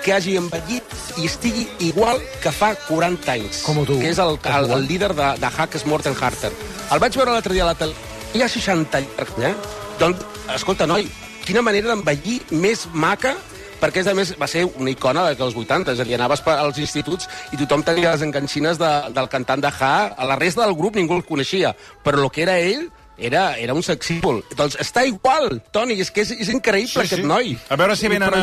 que 0.03 0.13
hagi 0.13 0.37
envellit 0.37 0.97
i 1.21 1.27
estigui 1.29 1.67
igual 1.87 2.21
que 2.43 2.53
fa 2.55 2.73
40 2.89 3.33
anys. 3.33 3.63
Com 3.67 3.83
tu. 3.87 3.99
Que 4.03 4.11
és 4.11 4.21
el, 4.23 4.39
el, 4.39 4.71
el 4.79 4.89
líder 4.89 5.13
de, 5.15 5.29
de 5.41 5.53
és 5.79 5.87
Morten 5.87 6.17
Harter. 6.19 6.53
El 6.91 7.01
vaig 7.01 7.17
veure 7.17 7.33
l'altre 7.33 7.55
dia 7.55 7.65
a 7.65 7.71
la 7.71 7.79
tele. 7.79 7.95
Hi 8.35 8.43
ha 8.43 8.49
60 8.49 8.99
anys, 8.99 9.39
eh? 9.39 9.55
Doncs, 10.01 10.25
escolta, 10.55 10.87
noi, 10.87 11.07
quina 11.47 11.63
manera 11.63 11.93
d'envellir 11.93 12.41
més 12.51 12.87
maca 12.93 13.37
perquè, 13.83 14.05
és, 14.05 14.09
a 14.09 14.15
més, 14.15 14.31
va 14.39 14.47
ser 14.47 14.63
una 14.79 14.93
icona 14.93 15.25
dels 15.35 15.57
80, 15.59 15.97
és 15.97 16.01
a 16.01 16.07
dir, 16.07 16.15
anaves 16.15 16.45
als 16.47 16.79
instituts 16.79 17.27
i 17.51 17.59
tothom 17.59 17.83
tenia 17.83 18.13
les 18.13 18.23
enganxines 18.23 18.79
de, 18.79 18.91
del 19.11 19.29
cantant 19.29 19.63
de 19.63 19.73
Ha, 19.73 19.95
a 20.15 20.29
la 20.29 20.37
resta 20.39 20.63
del 20.63 20.77
grup 20.79 20.97
ningú 20.97 21.17
el 21.19 21.25
coneixia, 21.27 21.75
però 22.05 22.23
el 22.23 22.31
que 22.31 22.45
era 22.45 22.61
ell 22.63 22.87
era, 23.25 23.57
era 23.59 23.75
un 23.75 23.83
sex 23.83 24.07
symbol. 24.07 24.43
Doncs 24.57 24.77
està 24.83 25.05
igual, 25.07 25.61
Toni, 25.73 25.95
és 26.03 26.11
que 26.11 26.23
és, 26.25 26.31
és 26.35 26.49
increïble 26.53 26.91
sí, 27.07 27.07
aquest 27.07 27.25
noi. 27.25 27.55
A 27.71 27.77
veure 27.81 27.97
si 27.97 28.09
venen 28.11 28.29
Però- 28.31 28.43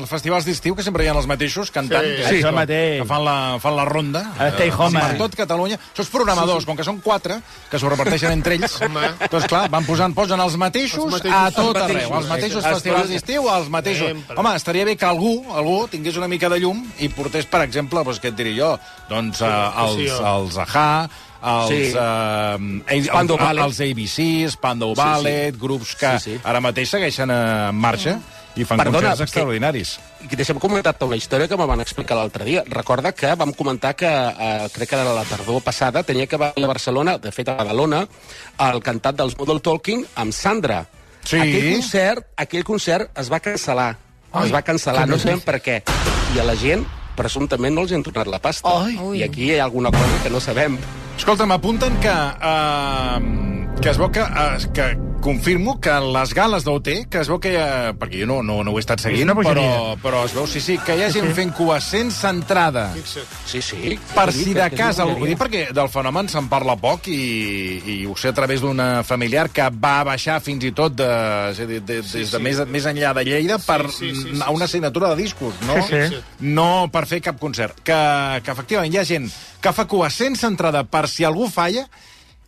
als 0.00 0.08
festivals 0.10 0.44
d'estiu, 0.44 0.74
que 0.76 0.82
sempre 0.82 1.04
hi 1.04 1.08
ha 1.08 1.14
els 1.16 1.26
mateixos 1.30 1.70
cantant, 1.70 2.04
Sí, 2.06 2.24
sí, 2.28 2.40
que, 2.42 2.48
el 2.48 2.54
mateix. 2.54 3.00
que 3.02 3.08
fan 3.08 3.24
la, 3.24 3.36
fan 3.62 3.76
la 3.76 3.84
ronda. 3.84 4.24
A 4.38 4.48
Stay 4.56 4.68
eh, 4.68 4.74
Home. 4.76 5.00
Per 5.00 5.18
tot 5.18 5.34
Catalunya. 5.36 5.78
Això 5.92 6.02
és 6.02 6.10
programadors, 6.12 6.66
com 6.66 6.76
que 6.76 6.84
són 6.84 7.00
quatre, 7.00 7.40
que 7.70 7.78
s'ho 7.78 7.88
reparteixen 7.88 8.32
entre 8.32 8.54
ells. 8.58 8.80
Home. 8.86 9.06
doncs 9.30 9.46
clar, 9.46 9.68
van 9.70 9.84
posant, 9.86 10.14
posen 10.14 10.40
els 10.40 10.56
mateixos, 10.56 11.04
Els 11.04 11.12
mateixos. 11.18 11.38
a 11.38 11.50
tot 11.50 11.76
Els 11.76 11.84
arreu. 11.84 11.94
mateixos. 11.94 12.16
Els 12.20 12.28
mateixos 12.28 12.64
Sí, 12.64 12.70
festivals 12.74 13.06
sí. 13.06 13.12
d'estiu, 13.14 13.48
els 13.54 13.68
mateixos. 13.70 14.08
Sempre. 14.08 14.36
Home, 14.36 14.56
estaria 14.56 14.84
bé 14.84 14.96
que 14.96 15.04
algú, 15.06 15.34
algú 15.54 15.86
tingués 15.88 16.16
una 16.16 16.28
mica 16.28 16.48
de 16.48 16.58
llum 16.60 16.84
i 16.98 17.08
portés, 17.08 17.46
per 17.46 17.62
exemple, 17.62 18.02
doncs, 18.04 18.20
què 18.20 18.28
et 18.32 18.36
diré 18.36 18.54
jo? 18.56 18.72
Doncs 19.08 19.40
uh, 19.40 19.46
els, 19.84 19.94
sí, 19.96 20.06
els 20.08 20.56
AHA, 20.58 21.08
els, 21.46 21.68
Sí. 21.70 21.92
uh, 21.94 22.82
ells, 22.92 23.06
Spandau 23.06 23.38
els, 23.38 23.60
els 23.64 23.80
ABC, 23.86 24.48
Spandau 24.50 24.94
Sí, 24.94 25.00
sí. 25.00 25.06
Ballet, 25.06 25.58
grups 25.58 25.94
que 25.96 26.18
Sí, 26.18 26.32
sí. 26.32 26.40
ara 26.44 26.60
mateix 26.60 26.90
segueixen 26.90 27.30
eh, 27.30 27.68
en 27.70 27.74
marxa 27.76 28.18
i 28.56 28.64
fan 28.64 28.78
Perdona, 28.78 29.10
concerts 29.10 29.18
que- 29.18 29.24
extraordinaris. 29.24 29.98
I 30.30 30.34
Deixa'm 30.34 30.58
comentar-te 30.58 31.04
una 31.04 31.16
història 31.16 31.46
que 31.46 31.56
me 31.56 31.66
van 31.66 31.80
explicar 31.80 32.16
l'altre 32.16 32.44
dia. 32.44 32.64
Recorda 32.66 33.12
que 33.12 33.34
vam 33.36 33.52
comentar 33.52 33.94
que, 33.94 34.06
eh, 34.08 34.68
crec 34.72 34.88
que 34.88 34.96
era 34.96 35.12
la 35.12 35.24
tardor 35.24 35.62
passada, 35.62 36.02
tenia 36.02 36.26
que 36.26 36.36
venir 36.36 36.64
a 36.64 36.66
Barcelona, 36.66 37.18
de 37.18 37.30
fet 37.32 37.48
a 37.48 37.54
Badalona, 37.54 38.06
el 38.58 38.82
cantat 38.82 39.14
dels 39.16 39.36
Model 39.38 39.60
Talking 39.60 40.04
amb 40.16 40.32
Sandra. 40.32 40.86
Sí. 41.22 41.36
Aquell 41.36 41.72
concert, 41.74 42.26
aquell 42.36 42.64
concert 42.64 43.10
es 43.18 43.30
va 43.30 43.40
cancel·lar. 43.40 43.96
es 44.44 44.52
va 44.52 44.62
cancel·lar, 44.62 45.06
no 45.06 45.18
sabem 45.18 45.40
per 45.40 45.60
què. 45.62 45.82
I 46.34 46.38
a 46.40 46.44
la 46.44 46.54
gent, 46.56 46.84
presumptament, 47.16 47.74
no 47.74 47.86
els 47.86 47.96
han 47.96 48.04
tornat 48.06 48.30
la 48.30 48.40
pasta. 48.42 48.76
Ai. 48.84 48.96
I 49.20 49.26
aquí 49.26 49.48
hi 49.48 49.58
ha 49.58 49.64
alguna 49.64 49.92
cosa 49.94 50.22
que 50.22 50.32
no 50.32 50.40
sabem. 50.40 50.78
Escolta, 51.16 51.48
m'apunten 51.48 51.96
que, 52.04 52.12
uh, 52.12 53.76
que 53.80 53.92
es 53.92 54.00
veu 54.00 54.12
que, 54.12 54.22
uh, 54.22 54.72
que 54.76 54.92
confirmo 55.20 55.80
que 55.80 55.92
les 56.00 56.32
gales 56.34 56.64
d'OT, 56.64 56.88
que 57.10 57.20
es 57.22 57.28
veu 57.30 57.38
que 57.42 57.52
hi 57.54 57.58
ha, 57.60 57.92
perquè 57.98 58.20
jo 58.22 58.28
no, 58.30 58.38
no, 58.46 58.58
no 58.64 58.72
ho 58.72 58.78
he 58.78 58.82
estat 58.82 59.02
seguint, 59.02 59.32
però, 59.40 59.96
però 60.02 60.22
es 60.26 60.34
veu, 60.36 60.46
sí, 60.50 60.62
sí, 60.62 60.76
que 60.84 60.96
hi 60.96 61.04
ha 61.04 61.10
gent 61.12 61.28
fent 61.36 61.52
cua 61.56 61.78
sense 61.84 62.28
entrada. 62.28 62.88
Sí, 63.46 63.60
sí. 63.62 63.96
Per 64.14 64.26
si 64.34 64.54
de 64.56 64.68
cas, 64.74 65.00
vull 65.02 65.30
dir 65.30 65.38
perquè 65.40 65.66
del 65.76 65.90
fenomen 65.92 66.30
se'n 66.32 66.50
parla 66.52 66.76
poc 66.80 67.10
i, 67.12 67.20
i 67.96 67.98
ho 68.06 68.16
sé 68.18 68.32
a 68.32 68.36
través 68.36 68.64
d'una 68.64 69.02
familiar 69.06 69.48
que 69.54 69.68
va 69.70 69.98
baixar 70.06 70.38
fins 70.44 70.66
i 70.68 70.72
tot 70.76 70.96
de, 70.98 71.10
és 71.52 71.62
a 71.62 71.68
dir, 71.68 71.82
de, 71.82 72.00
des 72.06 72.34
de 72.36 72.42
més, 72.42 72.62
més 72.70 72.88
enllà 72.88 73.12
de 73.16 73.26
Lleida 73.26 73.60
per 73.62 73.82
sí, 73.90 74.12
sí, 74.14 74.30
sí, 74.30 74.40
a 74.42 74.52
una 74.54 74.68
assignatura 74.70 75.12
de 75.14 75.22
discos, 75.22 75.54
no? 75.66 75.80
Sí, 75.86 76.02
sí. 76.12 76.22
no 76.46 76.86
per 76.92 77.06
fer 77.10 77.22
cap 77.24 77.40
concert. 77.40 77.82
Que, 77.86 78.00
que 78.44 78.54
efectivament 78.54 78.94
hi 78.94 79.02
ha 79.02 79.08
gent 79.08 79.30
que 79.62 79.72
fa 79.74 79.86
cua 79.90 80.10
sense 80.14 80.46
entrada 80.46 80.84
per 80.86 81.06
si 81.10 81.24
algú 81.26 81.48
falla, 81.50 81.86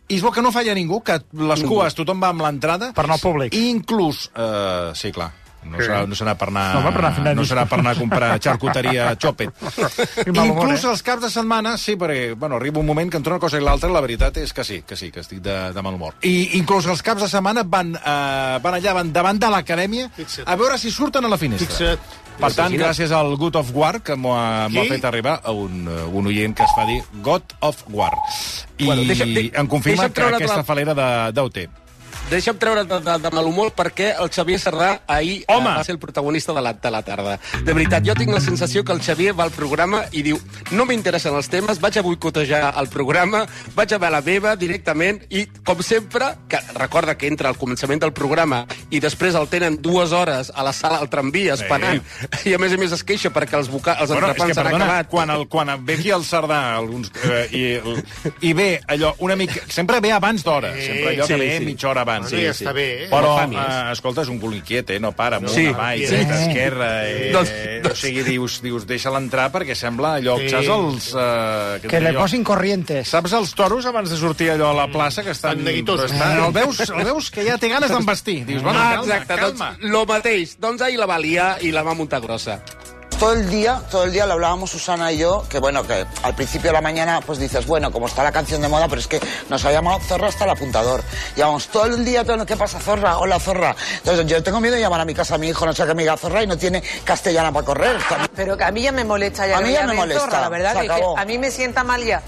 i 0.09 0.17
és 0.17 0.23
bo 0.25 0.31
que 0.33 0.41
no 0.41 0.51
falla 0.51 0.73
ningú, 0.73 1.03
que 1.05 1.19
les 1.37 1.61
cues 1.69 1.93
tothom 1.97 2.21
va 2.23 2.31
amb 2.33 2.41
l'entrada. 2.41 2.91
Per 2.97 3.05
anar 3.05 3.19
al 3.19 3.23
públic. 3.23 3.53
I 3.53 3.69
inclús, 3.69 4.25
eh, 4.33 4.89
sí, 4.97 5.13
clar, 5.13 5.29
No 5.63 5.77
Sí. 5.77 5.83
serà, 5.85 6.05
no 6.07 6.15
serà 6.15 6.35
per 6.39 6.47
anar, 6.47 6.75
No, 6.75 6.91
per 6.93 7.05
anar 7.05 7.35
no 7.35 7.43
serà 7.43 7.65
per 7.67 7.79
anar 7.79 7.91
a 7.91 7.99
comprar 7.99 8.39
xarcuteria 8.39 9.15
Chopet. 9.19 9.51
Humor, 10.27 10.45
Inclús 10.47 10.83
eh? 10.85 10.89
els 10.89 11.03
caps 11.03 11.21
de 11.25 11.29
setmana, 11.29 11.77
sí, 11.77 11.95
perquè 11.99 12.33
bueno, 12.39 12.55
arriba 12.55 12.79
un 12.79 12.85
moment 12.87 13.11
que 13.11 13.17
entre 13.19 13.33
una 13.33 13.39
cosa 13.43 13.57
i 13.59 13.61
l'altra 13.61 13.89
la 13.91 14.01
veritat 14.01 14.37
és 14.37 14.53
que 14.53 14.63
sí, 14.63 14.81
que 14.87 14.95
sí, 14.95 15.11
que 15.11 15.19
estic 15.19 15.41
de, 15.43 15.57
de 15.75 15.81
mal 15.83 15.93
humor. 15.99 16.15
I 16.23 16.51
inclús 16.57 16.87
els 16.87 17.03
caps 17.03 17.21
de 17.25 17.29
setmana 17.29 17.63
van, 17.67 17.91
eh, 17.95 18.59
van 18.63 18.73
allà, 18.79 18.93
van 18.93 19.11
davant 19.13 19.37
de 19.39 19.49
l'acadèmia 19.51 20.09
a 20.45 20.55
veure 20.55 20.77
si 20.79 20.91
surten 20.91 21.25
a 21.25 21.29
la 21.29 21.37
finestra. 21.37 21.67
Fixa't. 21.67 21.99
Per 22.39 22.53
tant, 22.55 22.71
gràcies 22.71 23.11
al 23.11 23.33
God 23.35 23.57
of 23.59 23.73
War, 23.75 23.97
que 24.01 24.15
m'ho 24.15 24.31
ha, 24.39 24.65
ha 24.71 24.83
fet 24.87 25.03
arribar 25.03 25.41
a 25.43 25.51
un, 25.51 25.81
eh, 25.91 26.05
un 26.07 26.27
oient 26.31 26.55
que 26.55 26.63
es 26.63 26.71
fa 26.73 26.85
dir 26.87 27.01
God 27.21 27.43
of 27.59 27.83
War. 27.91 28.13
I 28.77 28.85
Bueno, 28.85 29.01
deixa'm- 29.03 29.33
de- 29.35 29.51
em 29.59 29.67
confirma 29.67 30.07
que 30.09 30.23
aquesta 30.23 30.57
la- 30.57 30.63
falera 30.63 30.93
de- 30.95 31.33
d'OT. 31.35 31.57
Deixa'm 32.29 32.59
treure 32.61 32.83
de, 32.85 32.97
de, 33.01 33.13
de 33.23 33.29
mal 33.33 33.47
humor 33.49 33.71
perquè 33.73 34.11
el 34.21 34.29
Xavier 34.29 34.59
Sardà 34.61 34.89
ahir 35.09 35.39
Home! 35.49 35.71
eh, 35.71 35.77
va 35.79 35.83
ser 35.83 35.95
el 35.95 35.99
protagonista 35.99 36.53
de 36.53 36.61
la, 36.61 36.73
de 36.77 36.91
la 36.93 37.01
tarda. 37.01 37.39
De 37.65 37.73
veritat, 37.73 38.05
jo 38.05 38.13
tinc 38.13 38.29
la 38.35 38.41
sensació 38.43 38.83
que 38.85 38.93
el 38.93 39.01
Xavier 39.01 39.33
va 39.33 39.47
al 39.47 39.53
programa 39.55 40.03
i 40.13 40.21
diu 40.27 40.37
no 40.77 40.85
m'interessen 40.85 41.33
els 41.33 41.49
temes, 41.49 41.79
vaig 41.81 41.97
a 41.97 42.03
boicotejar 42.05 42.75
el 42.77 42.89
programa, 42.93 43.45
vaig 43.75 43.95
a 43.95 43.97
veure 43.97 44.13
la 44.13 44.21
meva 44.25 44.53
directament 44.61 45.23
i, 45.33 45.47
com 45.65 45.81
sempre, 45.85 46.27
que 46.49 46.59
recorda 46.77 47.17
que 47.17 47.27
entra 47.31 47.49
al 47.49 47.57
començament 47.57 48.03
del 48.05 48.13
programa 48.13 48.61
i 48.93 49.01
després 49.01 49.33
el 49.39 49.49
tenen 49.49 49.79
dues 49.81 50.13
hores 50.13 50.51
a 50.53 50.63
la 50.65 50.73
sala 50.73 50.99
al 51.01 51.09
tramvia 51.09 51.57
esperant 51.57 51.97
i 52.45 52.53
a 52.53 52.61
més 52.61 52.73
a 52.73 52.79
més 52.81 52.93
es 52.93 53.03
queixa 53.05 53.33
perquè 53.33 53.57
els, 53.57 53.71
boca, 53.73 53.97
els 54.01 54.13
Bueno, 54.13 54.29
entrepans 54.29 54.53
s'han 54.55 54.69
perdona, 54.69 54.85
acabat. 54.85 55.09
quan, 55.09 55.33
el, 55.33 55.47
quan 55.49 55.73
ve 55.85 55.97
aquí 55.97 56.13
el 56.13 56.23
Cerdà 56.29 56.61
alguns, 56.77 57.09
eh, 57.25 57.47
i, 57.57 58.47
i 58.49 58.53
ve 58.53 58.69
allò 58.87 59.15
una 59.25 59.35
mica... 59.39 59.65
Sempre 59.69 59.99
ve 59.99 60.11
abans 60.13 60.45
d'hora, 60.45 60.75
Sí, 60.77 60.85
sempre 60.91 61.15
allò 61.15 61.25
sí, 61.25 61.33
que 61.33 61.39
ve 61.41 61.51
sí. 61.57 61.65
mitja 61.65 61.89
hora 61.89 62.01
abans. 62.05 62.18
Bueno, 62.21 62.43
ja 62.43 62.51
està 62.51 62.73
bé, 62.73 62.85
eh? 63.05 63.07
Però, 63.09 63.47
No 63.47 63.61
eh, 63.61 63.91
escolta, 63.91 64.21
és 64.21 64.29
un 64.29 64.39
cul 64.39 64.55
inquiet, 64.55 64.89
eh? 64.91 64.99
No 64.99 65.11
para, 65.11 65.37
amunt, 65.37 65.51
Sí. 65.53 65.67
avall, 65.67 65.99
Sí. 65.99 66.05
dreta, 66.15 66.41
esquerra... 66.45 67.07
Eh, 67.09 67.31
Doncs- 67.33 67.51
O 67.79 67.81
doncs- 67.87 67.99
sigui, 67.99 68.23
dius, 68.23 68.61
dius 68.61 68.85
deixa-la 68.87 69.19
entrar 69.19 69.51
perquè 69.51 69.75
sembla 69.75 70.15
allò... 70.19 70.37
Sí. 70.39 70.49
Saps 70.49 70.67
els... 70.67 71.13
Eh, 71.15 71.87
Que 71.87 71.99
le 72.01 72.13
posin 72.13 72.43
corrientes. 72.43 73.07
Saps 73.07 73.33
els 73.33 73.53
toros 73.55 73.85
abans 73.85 74.09
de 74.09 74.17
sortir 74.17 74.49
allò 74.51 74.69
a 74.71 74.73
la 74.73 74.87
plaça 74.91 75.23
que 75.23 75.31
estan... 75.31 75.63
Neguitosos. 75.63 76.11
Estan, 76.11 76.43
el, 76.45 76.51
veus, 76.53 76.79
el 76.89 77.03
veus 77.05 77.31
que 77.31 77.45
ja 77.47 77.57
té 77.57 77.69
ganes 77.69 77.89
d'embestir. 77.89 78.45
Dius, 78.45 78.61
bueno, 78.63 78.79
Ah, 78.79 78.95
calma, 78.97 79.13
exacte, 79.15 79.35
calma. 79.35 79.71
doncs 79.79 79.91
lo 79.91 80.05
mateix. 80.05 80.57
Doncs 80.59 80.81
ahir 80.81 80.99
la 80.99 81.05
va 81.07 81.17
liar 81.19 81.57
i 81.63 81.71
la 81.71 81.83
va 81.83 81.93
muntar 81.93 82.19
grossa. 82.21 82.59
Todo 83.19 83.33
el 83.33 83.49
día, 83.49 83.81
todo 83.91 84.05
el 84.05 84.13
día 84.13 84.25
lo 84.25 84.33
hablábamos 84.33 84.69
Susana 84.71 85.11
y 85.11 85.17
yo, 85.17 85.43
que 85.49 85.59
bueno, 85.59 85.85
que 85.85 86.05
al 86.23 86.35
principio 86.35 86.69
de 86.69 86.73
la 86.73 86.81
mañana 86.81 87.19
pues 87.19 87.37
dices, 87.37 87.65
bueno, 87.65 87.91
como 87.91 88.07
está 88.07 88.23
la 88.23 88.31
canción 88.31 88.61
de 88.61 88.69
moda, 88.69 88.87
pero 88.87 89.01
es 89.01 89.07
que 89.07 89.19
nos 89.49 89.65
ha 89.65 89.73
llamado 89.73 89.99
Zorra 89.99 90.29
hasta 90.29 90.45
el 90.45 90.51
apuntador. 90.51 91.03
Llevamos 91.35 91.67
todo 91.67 91.83
el 91.87 92.05
día, 92.05 92.23
todo 92.23 92.37
lo 92.37 92.45
que 92.45 92.55
pasa, 92.55 92.79
Zorra, 92.79 93.17
hola 93.17 93.37
Zorra. 93.37 93.75
Entonces 93.97 94.25
yo 94.25 94.41
tengo 94.41 94.61
miedo 94.61 94.75
de 94.75 94.81
llamar 94.81 95.01
a 95.01 95.05
mi 95.05 95.13
casa 95.13 95.35
a 95.35 95.37
mi 95.37 95.49
hijo, 95.49 95.65
no 95.65 95.73
sé 95.73 95.85
qué 95.85 95.93
me 95.93 96.03
diga 96.03 96.15
Zorra 96.15 96.43
y 96.43 96.47
no 96.47 96.57
tiene 96.57 96.81
castellana 97.03 97.51
para 97.51 97.65
correr. 97.65 97.97
Pero 98.37 98.55
que 98.55 98.63
a 98.63 98.71
mí 98.71 98.83
ya 98.83 98.93
me 98.93 99.03
molesta 99.03 99.45
ya 99.45 99.57
A 99.57 99.61
mí 99.61 99.73
ya 99.73 99.85
me 99.85 99.95
molesta, 99.95 100.23
zorra, 100.23 100.39
la 100.39 100.49
verdad, 100.49 100.79
que, 100.79 100.87
que 100.87 101.03
a 101.17 101.25
mí 101.25 101.37
me 101.37 101.51
sienta 101.51 101.83
mal 101.83 102.01
ya. 102.05 102.21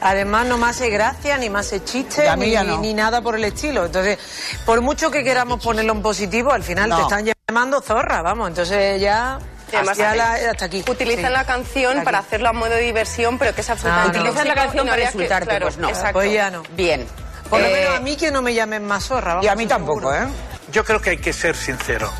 Además, 0.00 0.46
no 0.46 0.58
me 0.58 0.68
hace 0.68 0.90
gracia, 0.90 1.38
ni 1.38 1.50
me 1.50 1.58
hace 1.58 1.82
chiste, 1.82 2.24
ni, 2.36 2.52
ya 2.52 2.62
no. 2.62 2.78
ni 2.78 2.94
nada 2.94 3.20
por 3.20 3.34
el 3.34 3.42
estilo. 3.44 3.84
Entonces, 3.86 4.16
por 4.64 4.80
mucho 4.80 5.10
que 5.10 5.24
queramos 5.24 5.60
ponerlo 5.60 5.92
en 5.92 6.02
positivo, 6.02 6.52
al 6.52 6.62
final 6.62 6.88
No. 6.90 6.96
te 6.98 7.02
están 7.02 7.34
llamando 7.48 7.80
zorra, 7.80 8.22
vamos. 8.22 8.48
Entonces 8.48 9.00
ya, 9.00 9.38
Y 9.76 9.78
además 9.78 9.96
ya 9.98 10.08
hace- 10.10 10.16
la- 10.44 10.50
hasta 10.50 10.64
aquí. 10.64 10.84
Utilizan 10.88 11.26
Sí. 11.26 11.32
la 11.32 11.44
canción 11.44 11.96
Aquí. 11.98 12.04
para 12.04 12.18
hacerlo 12.18 12.48
a 12.48 12.52
modo 12.52 12.70
de 12.70 12.80
diversión, 12.80 13.38
pero 13.38 13.54
que 13.54 13.60
es 13.60 13.70
Ah, 13.70 13.72
absolutamente 13.74 14.18
no. 14.18 14.24
tóxico 14.24 14.40
Utilizan 14.40 14.56
la 14.56 14.62
canción 14.62 14.86
no 14.86 14.92
para 14.92 15.02
insultarte, 15.04 15.48
claro, 15.48 15.66
pues 15.66 15.76
no. 15.78 15.88
Exacto. 15.88 16.12
Pues 16.14 16.32
ya 16.32 16.50
no. 16.50 16.62
Bien. 16.76 17.06
Por 17.50 17.60
lo 17.60 17.66
Eh, 17.66 17.72
menos 17.72 17.94
a 17.96 18.00
mí 18.00 18.16
que 18.16 18.30
no 18.30 18.42
me 18.42 18.54
llamen 18.54 18.84
más 18.84 19.04
zorra. 19.04 19.34
Vamos, 19.34 19.44
Y 19.44 19.48
a 19.48 19.54
mí 19.54 19.66
tampoco, 19.66 20.10
seguro. 20.12 20.16
¿eh? 20.24 20.28
Yo 20.72 20.84
creo 20.84 21.00
que 21.00 21.10
hay 21.10 21.18
que 21.18 21.32
ser 21.32 21.54
sincero. 21.56 22.10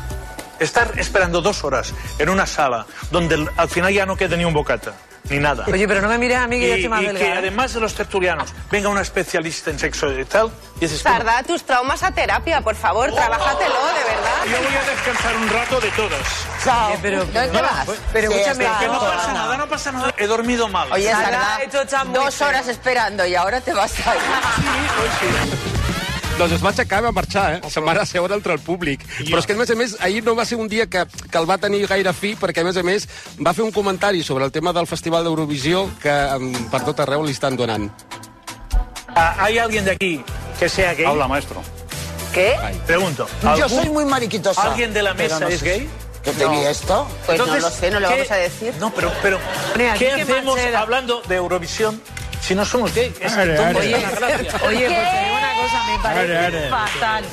Estar 0.59 0.91
esperando 0.97 1.41
dos 1.41 1.63
horas 1.63 1.93
en 2.17 2.29
una 2.29 2.47
sala 2.47 2.85
donde 3.11 3.35
el- 3.35 3.49
al 3.57 3.69
final 3.69 3.93
ya 3.93 4.05
no 4.05 4.15
queda 4.15 4.35
ni 4.37 4.45
un 4.45 4.53
bocata, 4.53 4.93
ni 5.29 5.39
nada. 5.39 5.65
Oye, 5.71 5.87
pero 5.87 6.01
no 6.01 6.07
me 6.07 6.17
mires 6.17 6.37
a 6.37 6.47
mí 6.47 6.59
que 6.59 6.65
y, 6.65 6.69
ya 6.69 6.75
estoy 6.75 6.89
más 6.89 7.01
y 7.01 7.05
que 7.05 7.13
delgada. 7.13 7.35
¿eh? 7.35 7.37
además 7.39 7.73
de 7.73 7.79
los 7.79 7.93
tertulianos 7.93 8.53
venga 8.71 8.89
una 8.89 9.01
especialista 9.01 9.71
en 9.71 9.79
sexo 9.79 10.11
y 10.17 10.25
tal, 10.25 10.51
y 10.77 10.81
dices, 10.81 11.01
Sardá, 11.01 11.43
tus 11.43 11.63
traumas 11.63 12.03
a 12.03 12.11
terapia, 12.11 12.61
por 12.61 12.75
favor, 12.75 13.11
trabájatelo, 13.13 13.75
de 13.75 14.03
verdad. 14.03 14.45
yo 14.45 14.67
voy 14.67 14.75
a 14.75 14.89
descansar 14.89 15.35
un 15.35 15.49
rato 15.49 15.79
de 15.79 15.91
todas. 15.91 16.47
Chao. 16.63 16.93
Eh, 16.93 16.99
pero, 17.01 17.19
¿Dónde 17.19 17.47
te 17.47 17.61
vas? 17.61 17.87
pero 18.13 18.31
Sí, 18.31 18.39
escúchame. 18.39 18.65
Que 18.79 18.87
no 18.87 18.99
pasa 18.99 19.33
nada, 19.33 19.57
no 19.57 19.67
pasa 19.67 19.91
nada. 19.91 20.13
He 20.17 20.27
dormido 20.27 20.67
mal. 20.67 20.91
Oye, 20.91 21.11
esto 21.63 21.81
está 21.81 22.03
muy 22.03 22.13
dos 22.15 22.41
horas 22.41 22.67
esperando 22.67 23.25
y 23.25 23.35
ahora 23.35 23.61
te 23.61 23.73
vas 23.73 23.93
a 24.05 24.15
ir. 24.15 25.76
Doncs 26.37 26.53
es 26.53 26.61
va 26.61 26.69
aixecar 26.69 26.99
i 27.01 27.05
va 27.07 27.11
marxar, 27.15 27.45
eh? 27.55 27.69
Se'n 27.73 27.85
va 27.85 27.95
anar 27.95 28.03
a 28.03 28.09
seure 28.09 28.35
entre 28.37 28.53
el 28.53 28.59
públic. 28.61 29.01
Però 29.25 29.39
és 29.41 29.47
que, 29.49 29.55
a 29.55 29.57
més 29.57 29.71
a 29.73 29.75
més, 29.79 29.95
ahir 30.05 30.21
no 30.25 30.35
va 30.37 30.45
ser 30.45 30.59
un 30.61 30.67
dia 30.69 30.85
que, 30.85 31.01
que 31.31 31.37
el 31.39 31.47
va 31.49 31.57
tenir 31.57 31.87
gaire 31.89 32.13
fi, 32.13 32.35
perquè, 32.37 32.61
a 32.61 32.67
més 32.67 32.77
a 32.77 32.83
més, 32.85 33.07
va 33.41 33.55
fer 33.57 33.63
un 33.65 33.71
comentari 33.73 34.21
sobre 34.23 34.45
el 34.45 34.51
tema 34.53 34.73
del 34.73 34.85
Festival 34.85 35.25
d'Eurovisió 35.25 35.87
que 36.03 36.13
per 36.69 36.83
tot 36.85 37.01
arreu 37.01 37.25
li 37.25 37.33
estan 37.33 37.57
donant. 37.57 37.89
Ah, 39.15 39.33
¿Hay 39.47 39.57
alguien 39.57 39.85
de 39.85 39.91
aquí 39.97 40.23
que 40.59 40.69
sea 40.69 40.93
gay? 40.93 41.05
Habla, 41.09 41.27
maestro. 41.27 41.63
¿Qué? 42.33 42.53
Pregunto. 42.85 43.25
Yo 43.41 43.49
¿algún- 43.49 43.69
soy 43.81 43.89
muy 43.89 44.05
mariquitosa. 44.05 44.61
¿Alguien 44.61 44.93
de 44.93 45.01
la 45.01 45.15
mesa 45.15 45.39
no 45.39 45.47
es 45.47 45.63
gay? 45.63 45.89
¿Que 46.23 46.33
te 46.33 46.45
vi 46.47 46.57
esto? 46.57 47.07
Pues 47.25 47.39
no 47.39 47.45
Entonces, 47.45 47.63
lo 47.63 47.69
sé, 47.71 47.89
no 47.89 47.99
lo 47.99 48.09
¿qué- 48.09 48.13
vamos 48.15 48.31
a 48.31 48.35
decir. 48.35 48.73
No, 48.79 48.93
pero, 48.93 49.11
pero 49.23 49.39
¿qué 49.75 49.89
que 49.97 50.11
hacemos 50.21 50.59
hablando 50.75 51.21
de 51.27 51.35
Eurovisión 51.35 51.99
si 52.47 52.55
no 52.55 52.65
somos 52.65 52.93
gay? 52.93 53.13
Es 53.19 53.33
Are, 53.33 53.55
¿dónde 53.55 53.79
are. 53.79 53.91
está 54.03 54.19
la 54.21 54.27
gracia? 54.29 54.59
Oye, 54.67 54.85
pues 54.87 55.11
te 55.11 55.19
digo 55.23 55.37
una 55.37 55.53
cosa, 55.61 55.83
me 55.91 55.99
parece 56.03 56.37
Ara, 56.37 56.47
ara. 56.47 56.69
fatal. 56.69 57.25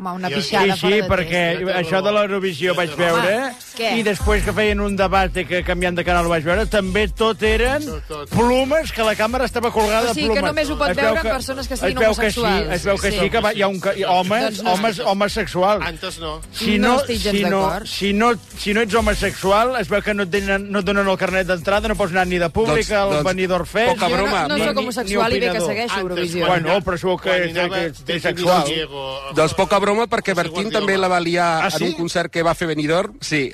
Home, 0.00 0.12
una 0.16 0.28
pixada 0.30 0.64
Sí, 0.74 0.80
fora 0.80 0.94
sí, 0.94 1.00
de 1.02 1.08
perquè 1.08 1.76
això 1.76 2.00
de 2.02 2.10
l'Eurovisió 2.12 2.74
vaig 2.74 2.94
veure, 2.96 3.52
què? 3.76 3.98
i 3.98 4.02
després 4.02 4.42
que 4.46 4.52
feien 4.56 4.80
un 4.80 4.96
debat 4.96 5.34
i 5.36 5.44
que 5.44 5.60
canviant 5.62 5.94
de 5.98 6.04
canal 6.06 6.24
ho 6.24 6.30
vaig 6.32 6.42
veure, 6.44 6.64
també 6.72 7.06
tot 7.08 7.42
eren 7.42 7.84
plumes, 8.30 8.92
que 8.92 9.02
la 9.04 9.14
càmera 9.14 9.44
estava 9.44 9.70
colgada 9.70 10.10
O 10.10 10.14
sigui, 10.14 10.28
de 10.28 10.34
que 10.34 10.40
plumes. 10.40 10.50
només 10.54 10.70
ho 10.70 10.78
pot 10.78 10.90
Es 10.90 10.96
veu 10.96 11.04
veure 11.14 11.22
persones 11.28 11.68
que 11.68 11.76
siguin 11.76 11.98
es 11.98 12.00
veu 12.00 12.14
que 12.16 12.30
sí, 12.30 12.40
homosexuals. 12.40 12.74
es 12.76 12.84
veu 12.84 12.96
que 12.98 13.10
sí, 13.10 13.18
Sí. 13.20 13.30
que 13.30 13.40
va, 13.40 13.52
hi 13.52 13.62
ha 13.62 13.68
un, 13.68 13.80
ca- 13.80 13.94
hi 13.94 14.02
ha 14.02 14.10
homes, 14.10 14.42
Doncs 14.44 14.62
no. 14.62 14.72
homes, 14.72 14.98
homes 15.00 15.32
sexuals. 15.32 15.84
Antes 15.84 16.18
no. 16.18 16.40
Si 16.52 16.78
No 16.78 16.88
no, 16.94 17.00
estic 17.00 17.18
gens 17.20 17.36
si, 17.36 17.44
no, 17.44 17.60
d'acord. 17.60 17.86
si, 17.86 18.12
no, 18.12 18.32
si 18.56 18.72
no 18.74 18.80
ets 18.80 18.94
homosexual, 18.94 19.76
es 19.80 19.88
veu 19.88 20.00
que 20.02 20.14
no 20.14 20.22
et, 20.22 20.30
donen, 20.30 20.70
no 20.72 20.78
et 20.80 20.84
donen 20.84 21.06
el 21.06 21.18
carnet 21.18 21.46
d'entrada, 21.46 21.88
no 21.88 21.94
pots 21.96 22.12
anar 22.12 22.26
ni 22.26 22.38
de 22.38 22.48
públic 22.48 22.86
Doncs- 22.88 22.92
al 22.92 23.10
doncs, 23.10 23.24
Benidorm 23.24 23.66
Fest. 23.66 23.92
poca 23.94 24.08
Jo 24.08 24.16
broma. 24.16 24.42
no, 24.42 24.48
no 24.48 24.56
Ni- 24.56 24.64
sóc 24.64 24.76
homosexual 24.78 25.30
i 25.32 25.34
bé 25.34 25.40
que 25.40 25.50
opinador. 25.50 25.68
segueixo 25.68 25.94
Antes, 25.94 26.02
Eurovisió. 26.02 26.46
Bueno, 26.46 26.80
però 26.80 26.96
segur 26.98 27.20
que- 27.20 27.30
que- 27.30 27.52
que 27.52 28.30
és. 28.30 28.64
Diego, 28.66 29.20
Doncs 29.34 29.54
poca 29.54 29.78
broma, 29.90 30.06
perquè 30.06 30.34
Bertín 30.38 30.70
també 30.70 30.96
la 30.96 31.08
va 31.10 31.18
liar 31.20 31.48
Ah, 31.66 31.70
sí? 31.70 31.84
en 31.84 31.90
un 31.90 31.96
concert 31.98 32.30
que 32.32 32.42
va 32.46 32.54
fer 32.54 32.68
Benidorm. 32.70 33.18
Sí, 33.20 33.52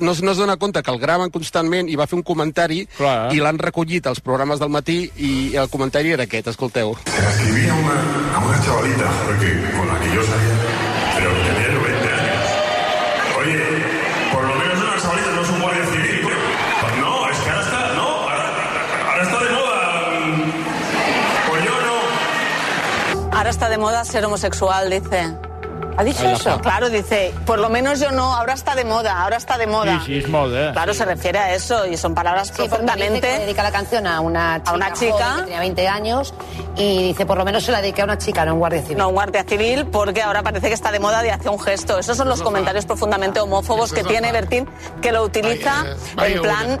no, 0.00 0.12
no 0.20 0.30
es 0.32 0.36
dona 0.38 0.56
compte 0.56 0.82
que 0.82 0.90
el 0.92 1.00
graven 1.00 1.30
constantment 1.32 1.88
i 1.88 1.96
va 1.96 2.06
fer 2.06 2.16
un 2.20 2.22
comentari 2.22 2.84
Clar. 2.96 3.32
i 3.34 3.40
l'han 3.40 3.58
recollit 3.58 4.06
als 4.06 4.20
programes 4.20 4.60
del 4.60 4.68
matí 4.70 5.10
i 5.16 5.56
el 5.56 5.68
comentari 5.72 6.12
era 6.12 6.24
aquest, 6.28 6.48
escolteu. 6.52 6.94
escribí 7.06 7.68
a 7.68 7.74
una, 7.74 7.96
a 8.36 8.38
una 8.44 8.60
chavalita 8.64 9.10
porque 9.26 9.50
con 9.76 9.88
la 9.88 9.98
que 10.00 10.14
yo 10.14 10.22
salía, 10.22 10.56
pero 11.16 11.30
tenía 11.32 11.68
90 11.72 12.08
años. 12.14 12.46
Oye, 13.38 13.58
por 14.32 14.42
lo 14.44 14.54
menos 14.54 14.78
una 14.82 15.00
chavalita 15.02 15.30
no 15.34 15.42
es 15.42 15.48
un 15.50 15.60
guardia 15.60 15.86
civil. 15.86 16.20
Pues 16.22 16.96
no, 17.00 17.28
es 17.30 17.38
que 17.38 17.50
ahora 17.50 17.62
está, 17.62 17.94
no, 17.94 18.08
ahora, 18.08 18.46
ahora 19.10 19.22
está 19.22 19.38
de 19.44 19.50
moda. 19.50 20.10
mm, 20.20 20.52
Pues 21.50 21.64
yo 21.64 21.70
no. 21.80 23.36
Ahora 23.36 23.50
está 23.50 23.68
de 23.68 23.78
moda 23.78 24.04
ser 24.04 24.24
homosexual, 24.26 24.90
dice. 24.90 25.34
¿Ha 25.96 26.04
dicho 26.04 26.26
eso? 26.28 26.58
Claro, 26.60 26.88
dice, 26.90 27.32
por 27.46 27.58
lo 27.58 27.68
menos 27.68 28.00
yo 28.00 28.10
no, 28.12 28.34
ahora 28.34 28.54
está 28.54 28.74
de 28.74 28.84
moda, 28.84 29.22
ahora 29.22 29.36
está 29.36 29.58
de 29.58 29.66
moda. 29.66 30.00
Sí, 30.00 30.06
sí, 30.06 30.18
és 30.18 30.28
moda. 30.28 30.72
Claro, 30.72 30.94
se 30.94 31.04
refiere 31.04 31.38
a 31.38 31.54
eso 31.54 31.86
y 31.86 31.96
son 31.96 32.14
palabras 32.14 32.48
Sí, 32.48 32.54
porque 32.56 32.62
dice 32.62 32.76
que 32.80 32.86
profundamente... 32.86 33.38
dedica 33.40 33.62
la 33.62 33.72
canción 33.72 34.06
a 34.06 34.20
una 34.20 34.58
chica, 34.58 34.70
A 34.70 34.74
una 34.74 34.92
chica. 34.92 35.12
joven 35.12 35.36
que 35.36 35.42
tenía 35.44 35.60
20 35.60 35.88
años 35.88 36.34
y 36.76 37.08
dice, 37.08 37.26
por 37.26 37.36
lo 37.36 37.44
menos 37.44 37.64
se 37.64 37.72
la 37.72 37.80
dediqué 37.82 38.00
a 38.02 38.04
una 38.04 38.18
chica, 38.18 38.44
no 38.44 38.52
a 38.52 38.54
un 38.54 38.60
guardia 38.60 38.82
civil. 38.82 38.98
No, 38.98 39.08
un 39.08 39.14
guardia 39.14 39.44
civil, 39.44 39.86
porque 39.86 40.22
ahora 40.22 40.42
parece 40.42 40.68
que 40.68 40.74
está 40.74 40.90
de 40.90 40.98
moda 41.00 41.22
de 41.22 41.30
hacer 41.30 41.50
un 41.50 41.60
gesto. 41.60 41.98
Esos 41.98 42.16
son 42.16 42.28
los 42.28 42.42
comentarios 42.42 42.86
profundamente 42.86 43.40
homófobos 43.40 43.86
Eso 43.86 43.94
que 43.94 44.00
es 44.00 44.06
tiene 44.06 44.28
normal. 44.32 44.42
Bertín, 44.48 44.68
que 45.02 45.12
lo 45.12 45.22
utiliza 45.24 45.84
Vaya, 45.84 45.96
vaya 46.16 46.34
en 46.36 46.42
plan 46.42 46.80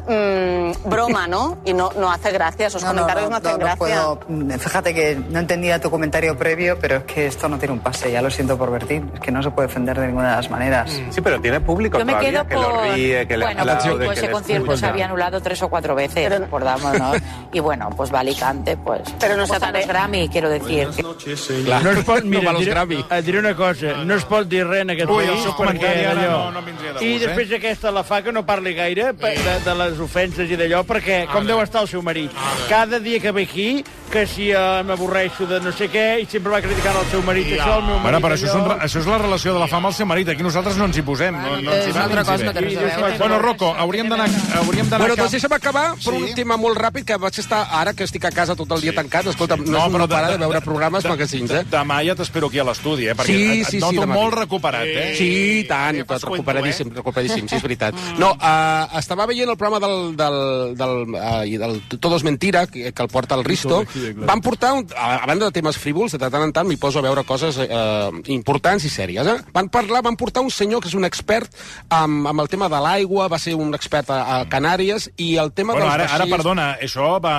mm, 0.76 0.88
broma, 0.88 1.26
¿no? 1.28 1.58
Y 1.64 1.74
no, 1.74 1.90
no 1.96 2.10
hace 2.10 2.30
gracia, 2.32 2.66
esos 2.68 2.84
comentarios 2.84 3.28
no, 3.30 3.36
hacen 3.36 3.58
gracia. 3.58 3.76
puedo- 3.76 4.20
Fíjate 4.58 4.94
que 4.94 5.16
no 5.16 5.38
entendía 5.40 5.80
tu 5.80 5.90
comentario 5.90 6.36
previo, 6.38 6.78
pero 6.80 6.96
es 6.98 7.04
que 7.04 7.26
esto 7.26 7.48
no 7.48 7.58
tiene 7.58 7.74
un 7.74 7.80
pase. 7.80 8.10
Ya 8.10 8.22
lo 8.22 8.30
siento 8.30 8.56
por 8.56 8.70
Bertín. 8.70 9.01
Es 9.14 9.20
que 9.20 9.30
no 9.30 9.42
se 9.42 9.50
puede 9.50 9.68
defender 9.68 9.98
de 9.98 10.06
ninguna 10.06 10.30
de 10.30 10.36
las 10.36 10.50
maneras. 10.50 10.90
Sí, 11.10 11.20
pero 11.20 11.40
tiene 11.40 11.60
público 11.60 11.98
Yo 11.98 12.04
me 12.04 12.12
todavía 12.12 12.30
quedo 12.30 12.46
que 12.48 12.54
con... 12.54 12.62
lo 12.62 12.94
ríe, 12.94 13.26
que 13.26 13.36
le 13.36 13.44
bueno, 13.44 13.62
aplaude, 13.62 14.04
pues 14.06 14.18
que 14.20 14.24
ese 14.26 14.32
concierto 14.32 14.76
se 14.76 14.86
había 14.86 15.04
anulado 15.06 15.40
tres 15.40 15.62
o 15.62 15.68
cuatro 15.68 15.94
veces, 15.94 16.30
acordámonos. 16.32 17.16
y 17.52 17.60
bueno, 17.60 17.90
pues 17.96 18.10
Valicante, 18.10 18.76
pues... 18.76 19.02
Pero 19.20 19.36
no 19.36 19.42
hace- 19.44 19.58
los 19.72 19.86
Grammy, 19.86 20.28
quiero 20.28 20.48
decir. 20.48 20.88
que- 20.96 21.02
No 21.02 21.90
es 21.90 22.04
pot, 22.04 22.22
mira, 22.24 22.52
No 22.52 22.58
diré, 22.58 22.70
Grammy. 22.72 23.04
et 23.10 23.24
diré 23.24 23.38
una 23.38 23.54
cosa, 23.54 24.04
no 24.04 24.14
es 24.14 24.24
pot 24.24 24.46
dir 24.48 24.66
res 24.66 24.82
en 24.82 24.90
aquest 24.90 25.10
Ui, 25.10 25.24
país 25.26 25.46
perquè 25.46 26.02
d'allò... 26.04 26.50
no- 26.50 26.50
no 26.52 26.62
de 26.62 26.72
I 26.72 27.12
gust, 27.12 27.24
eh? 27.24 27.26
després 27.26 27.52
aquesta 27.58 27.90
la 27.90 28.02
fa 28.04 28.22
que 28.22 28.32
no 28.32 28.44
parli 28.46 28.74
gaire 28.74 29.12
de, 29.12 29.34
de 29.64 29.74
les 29.74 29.98
ofenses 30.00 30.50
i 30.50 30.56
d'allò, 30.56 30.82
perquè 30.84 31.26
com 31.32 31.46
deu 31.46 31.60
estar 31.62 31.82
el 31.82 31.88
seu 31.88 32.02
marit? 32.02 32.30
Cada 32.68 32.98
dia 33.00 33.20
que 33.20 33.32
ve 33.32 33.42
aquí 33.42 33.84
que 34.12 34.26
si 34.28 34.50
eh, 34.52 34.82
m'avorreixo 34.84 35.46
de 35.48 35.58
no 35.64 35.70
sé 35.72 35.86
què, 35.88 36.20
i 36.20 36.26
sempre 36.28 36.52
va 36.52 36.60
criticant 36.60 36.98
el 37.00 37.06
seu 37.08 37.22
marit, 37.24 37.46
Ja. 37.48 37.64
això, 37.64 37.76
el 37.78 37.84
meu 37.86 37.96
marit, 37.96 38.02
Bueno, 38.04 38.20
però 38.20 38.34
això 38.36 38.46
és, 38.50 38.54
un, 38.54 38.60
allò... 38.66 38.76
això 38.84 39.00
és 39.00 39.06
la 39.08 39.18
relació 39.22 39.54
de 39.54 39.60
la 39.62 39.68
fama 39.72 39.88
al 39.88 39.94
seu 39.96 40.06
marit. 40.06 40.28
Aquí 40.28 40.42
nosaltres 40.44 40.76
no 40.76 40.84
ens 40.84 40.98
hi 40.98 41.02
posem. 41.02 41.32
No, 41.34 41.56
no 41.62 41.72
ens 41.72 41.86
hi 41.86 41.90
és 41.90 41.96
va 41.96 42.04
una 42.04 42.20
altra 42.20 42.20
ni 42.20 42.20
ens 42.20 42.28
hi 42.28 42.32
cosa, 42.32 42.36
ve. 42.36 42.44
no 42.44 42.52
té 42.52 42.60
res 42.60 42.76
a 42.76 43.00
veure. 43.00 43.18
Bueno, 43.22 43.38
Rocco, 43.40 43.70
hauríem 43.74 44.08
d'anar 44.12 44.28
hauríem 44.60 44.90
d'anar 44.90 45.06
Bueno, 45.06 45.16
doncs 45.16 45.32
deixa'm 45.32 45.52
acabar 45.56 45.86
per 45.94 46.12
Sí. 46.12 46.22
un 46.22 46.34
tema 46.34 46.56
molt 46.60 46.76
ràpid 46.76 47.04
que 47.08 47.16
vaig 47.16 47.38
estar 47.38 47.62
ara 47.72 47.94
que 47.94 48.04
estic 48.04 48.24
a 48.26 48.30
casa 48.30 48.54
tot 48.54 48.70
el 48.76 48.80
dia 48.82 48.92
tancat. 48.92 49.26
Escolta, 49.32 49.56
no, 49.56 49.64
no 49.64 49.88
però 49.96 50.04
és 50.04 50.10
para 50.12 50.30
de 50.32 50.38
veure 50.44 50.60
programes 50.60 51.04
magazins, 51.08 51.50
eh? 51.50 51.64
Demà 51.70 52.02
ja 52.04 52.14
t'espero 52.14 52.48
aquí 52.48 52.58
a 52.58 52.64
l'estudi, 52.64 53.08
eh? 53.08 53.14
Perquè 53.16 53.26
Sí, 53.32 53.60
et, 53.62 53.66
sí, 53.66 53.76
et 53.78 53.82
sí, 53.84 53.96
noto 53.96 54.06
molt 54.06 54.34
recuperat, 54.34 54.84
eh? 54.84 55.14
Sí, 55.16 55.30
i 55.60 55.64
tant, 55.64 55.96
i 55.96 56.04
tot 56.04 56.22
recuperadíssim, 56.28 56.92
recuperadíssim, 56.94 57.48
sí, 57.48 57.56
és 57.56 57.62
veritat. 57.62 57.94
No, 58.18 58.32
uh, 58.36 58.98
estava 58.98 59.24
veient 59.26 59.48
el 59.48 59.56
programa 59.56 59.80
del, 59.80 60.16
del, 60.16 60.76
del, 60.76 61.48
i 61.48 61.56
del 61.56 61.80
Todo 61.98 62.16
es 62.16 62.24
mentira, 62.24 62.66
que, 62.66 62.92
que 62.92 63.02
el 63.02 63.08
porta 63.08 63.34
el 63.36 63.44
Risto. 63.44 63.84
Van 64.28 64.40
portar, 64.44 64.72
un, 64.78 64.86
a, 64.96 65.22
a 65.22 65.26
banda 65.26 65.46
de 65.48 65.52
temes 65.56 65.78
frívols, 65.78 66.12
de 66.18 66.30
tant 66.30 66.42
en 66.42 66.52
tant 66.52 66.66
m'hi 66.68 66.76
poso 66.76 66.98
a 67.00 67.02
veure 67.06 67.24
coses 67.28 67.56
uh, 67.62 68.10
importants 68.32 68.84
i 68.84 68.90
sèries. 68.92 69.26
Eh? 69.26 69.36
Van 69.54 69.68
parlar, 69.72 70.02
van 70.04 70.16
portar 70.16 70.42
un 70.42 70.50
senyor 70.50 70.82
que 70.82 70.88
és 70.90 70.94
un 70.98 71.04
expert 71.08 71.50
amb, 71.88 72.26
amb 72.28 72.40
el 72.44 72.48
tema 72.52 72.68
de 72.72 72.80
l'aigua, 72.82 73.28
va 73.32 73.38
ser 73.38 73.54
un 73.54 73.74
expert 73.74 74.10
a, 74.10 74.20
a 74.40 74.40
Canàries, 74.50 75.08
i 75.16 75.36
el 75.40 75.52
tema 75.52 75.72
Bueno, 75.76 75.86
dels 75.86 75.94
ara, 75.94 76.04
ara, 76.10 76.24
vaixells- 76.24 76.36
perdona, 76.36 76.66
això 76.82 77.12
va, 77.22 77.36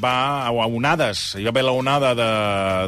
va 0.00 0.16
a 0.48 0.52
onades. 0.66 1.24
Hi 1.38 1.44
va 1.44 1.50
haver 1.54 1.64
la 1.64 1.72
onada 1.76 2.14
de, 2.14 2.30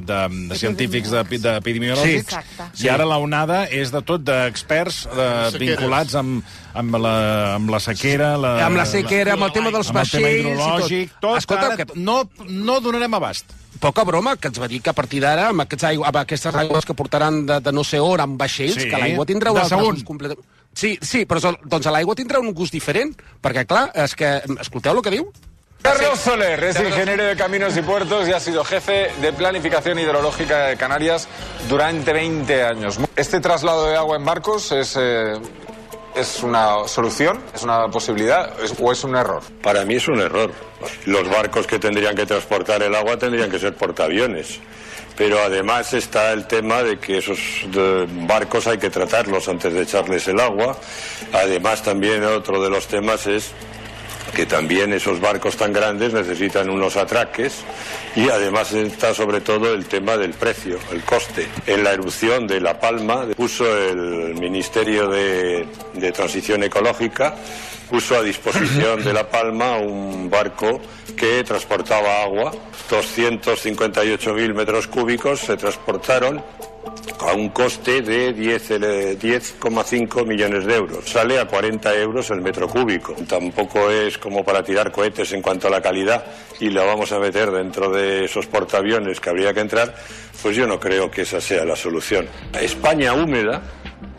de, 0.07 0.21
de 0.53 0.59
científics 0.59 1.11
de- 1.11 1.25
d'epidemiològics, 1.47 2.37
Sí. 2.73 2.87
i 2.87 2.89
ara 2.93 3.05
la 3.09 3.19
onada 3.19 3.65
és 3.71 3.91
de 3.93 4.01
tot 4.07 4.23
d'experts 4.27 5.07
eh, 5.11 5.51
vinculats 5.59 6.15
amb, 6.15 6.45
amb, 6.79 6.97
la, 7.03 7.13
amb 7.57 7.71
la 7.71 7.81
sequera... 7.81 8.35
La, 8.39 8.55
Amb 8.67 8.77
la 8.77 8.87
sequera, 8.87 9.35
amb 9.35 9.47
el 9.49 9.53
tema 9.55 9.71
dels 9.75 9.89
amb 9.93 10.01
el 10.03 10.11
tema 10.11 10.27
vaixells 10.29 10.91
i 10.93 11.07
tot. 11.07 11.21
tot. 11.21 11.39
Escolta, 11.39 11.67
ara 11.73 11.77
que- 11.81 11.97
no, 11.97 12.23
no 12.49 12.81
donarem 12.85 13.15
abast. 13.19 13.51
Poca 13.81 14.05
broma, 14.09 14.37
que 14.41 14.49
ens 14.49 14.61
va 14.61 14.69
dir 14.69 14.81
que 14.81 14.89
a 14.91 14.95
partir 14.97 15.21
d'ara, 15.21 15.49
amb, 15.51 15.61
aquests 15.67 15.85
aigua, 15.91 16.09
amb 16.09 16.17
aquestes 16.23 16.55
aigües 16.55 16.87
que 16.89 16.95
portaran 16.97 17.43
de, 17.47 17.59
de 17.61 17.73
no 17.77 17.85
sé 17.85 18.01
on, 18.01 18.21
amb 18.25 18.39
vaixells, 18.41 18.79
Sí, 18.81 18.89
que 18.89 18.97
l'aigua 19.03 19.27
tindrà 19.29 19.51
un 19.53 19.59
de 19.61 19.67
altre 19.67 19.77
segon. 19.79 19.95
gust 19.99 20.07
complet... 20.09 20.39
Sí, 20.77 20.95
sí, 21.01 21.25
però 21.29 21.53
doncs 21.65 21.87
l'aigua 21.93 22.15
tindrà 22.17 22.41
un 22.41 22.53
gust 22.57 22.73
diferent, 22.73 23.13
perquè, 23.43 23.67
clar, 23.69 23.91
és 23.95 24.15
que... 24.17 24.31
Escolteu 24.65 24.97
el 24.97 25.03
que 25.05 25.13
diu? 25.19 25.29
Carlos 25.83 26.19
Soler 26.19 26.65
es 26.65 26.81
ingeniero 26.81 27.23
de 27.25 27.37
caminos 27.37 27.77
y 27.77 27.83
puertos 27.83 28.27
y 28.29 28.33
ha 28.33 28.41
sido 28.41 28.65
jefe 28.65 29.11
de 29.21 29.33
planificación 29.33 29.99
hidrológica 30.01 30.67
de 30.67 30.77
Canarias 30.77 31.29
durante 31.69 32.13
20 32.13 32.63
años. 32.65 32.99
Este 33.15 33.39
traslado 33.41 33.87
de 33.87 33.95
agua 33.97 34.17
en 34.17 34.25
barcos 34.25 34.73
es, 34.73 34.97
eh, 34.99 35.35
es 36.17 36.43
una 36.43 36.89
solución, 36.89 37.43
es 37.55 37.63
una 37.63 37.89
posibilidad 37.89 38.55
o 38.81 38.91
es 38.91 39.05
un 39.05 39.15
error. 39.15 39.43
Para 39.63 39.85
mí 39.85 39.97
es 39.97 40.09
un 40.09 40.19
error. 40.19 40.51
Los 41.05 41.29
barcos 41.29 41.67
que 41.67 41.79
tendrían 41.79 42.17
que 42.17 42.25
transportar 42.25 42.83
el 42.83 42.95
agua 42.95 43.19
tendrían 43.19 43.51
que 43.51 43.59
ser 43.59 43.75
portaaviones. 43.75 44.59
Pero 45.17 45.39
además 45.41 45.93
está 45.95 46.33
el 46.33 46.47
tema 46.47 46.83
de 46.83 46.99
que 46.99 47.19
esos 47.19 47.39
barcos 48.27 48.67
hay 48.67 48.79
que 48.79 48.91
tratarlos 48.91 49.49
antes 49.49 49.73
de 49.73 49.83
echarles 49.83 50.27
el 50.29 50.41
agua. 50.41 50.77
Además 51.33 51.83
también 51.83 52.25
otro 52.25 52.63
de 52.63 52.71
los 52.71 52.87
temas 52.87 53.27
es 53.27 53.53
que 54.35 54.47
también 54.47 54.93
esos 54.93 55.21
barcos 55.21 55.57
tan 55.57 55.73
grandes 55.73 56.13
necesitan 56.13 56.71
unos 56.71 56.97
atraques 56.97 57.65
y 58.15 58.29
además 58.29 58.73
está 58.73 59.15
sobre 59.15 59.41
todo 59.41 59.73
el 59.73 59.87
tema 59.87 60.17
del 60.17 60.35
precio, 60.35 60.79
el 60.93 61.03
coste. 61.03 61.47
En 61.67 61.85
la 61.85 61.93
erupción 61.93 62.47
de 62.47 62.61
La 62.61 62.79
Palma 62.79 63.27
puso 63.37 63.67
el 63.77 64.35
Ministerio 64.35 65.09
de, 65.09 65.67
de 65.95 66.13
Transición 66.13 66.63
Ecológica 66.63 67.35
puso 67.89 68.17
a 68.17 68.23
disposición 68.23 69.05
de 69.05 69.13
La 69.13 69.29
Palma 69.29 69.79
un 69.79 70.29
barco 70.29 70.81
que 71.17 71.45
transportaba 71.45 72.23
agua, 72.23 72.53
258.000 72.91 74.55
metros 74.55 74.89
cúbicos 74.89 75.41
se 75.41 75.57
transportaron 75.57 76.43
a 77.21 77.35
un 77.35 77.49
coste 77.51 78.03
de 78.03 78.33
10, 78.33 78.71
eh, 78.71 79.19
10,5 79.19 80.25
millones 80.25 80.65
de 80.65 80.75
euros. 80.75 81.09
Sale 81.09 81.39
a 81.39 81.47
40 81.47 81.95
euros 81.97 82.31
el 82.31 82.41
metro 82.41 82.69
cúbico. 82.69 83.15
Tampoco 83.29 83.91
es 83.91 84.19
como 84.19 84.45
para 84.45 84.63
tirar 84.63 84.93
cohetes 84.93 85.33
en 85.33 85.43
cuanto 85.43 85.69
a 85.69 85.71
la 85.71 85.81
calidad 85.81 86.25
y 86.61 86.71
la 86.71 86.85
vamos 86.85 87.13
a 87.13 87.19
meter 87.19 87.51
dentro 87.51 87.91
de 87.91 88.25
esos 88.25 88.47
portaaviones 88.47 89.21
que 89.21 89.31
habría 89.31 89.53
que 89.53 89.61
entrar, 89.61 89.95
pues 90.43 90.57
yo 90.57 90.67
no 90.67 90.79
creo 90.79 91.11
que 91.11 91.23
esa 91.23 91.41
sea 91.41 91.65
la 91.65 91.77
solución. 91.77 92.27
España 92.61 93.15
húmeda 93.15 93.63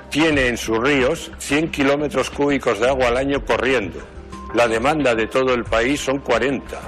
tiene 0.10 0.48
en 0.48 0.58
sus 0.58 0.78
ríos 0.80 1.32
100 1.40 1.72
kilómetros 1.72 2.30
cúbicos 2.30 2.80
de 2.80 2.88
agua 2.88 3.08
al 3.08 3.18
año 3.18 3.44
corriendo. 3.46 4.17
La 4.54 4.68
demanda 4.68 5.14
de 5.14 5.28
todo 5.28 5.54
el 5.54 5.64
país 5.64 6.00
son 6.00 6.20
40. 6.20 6.80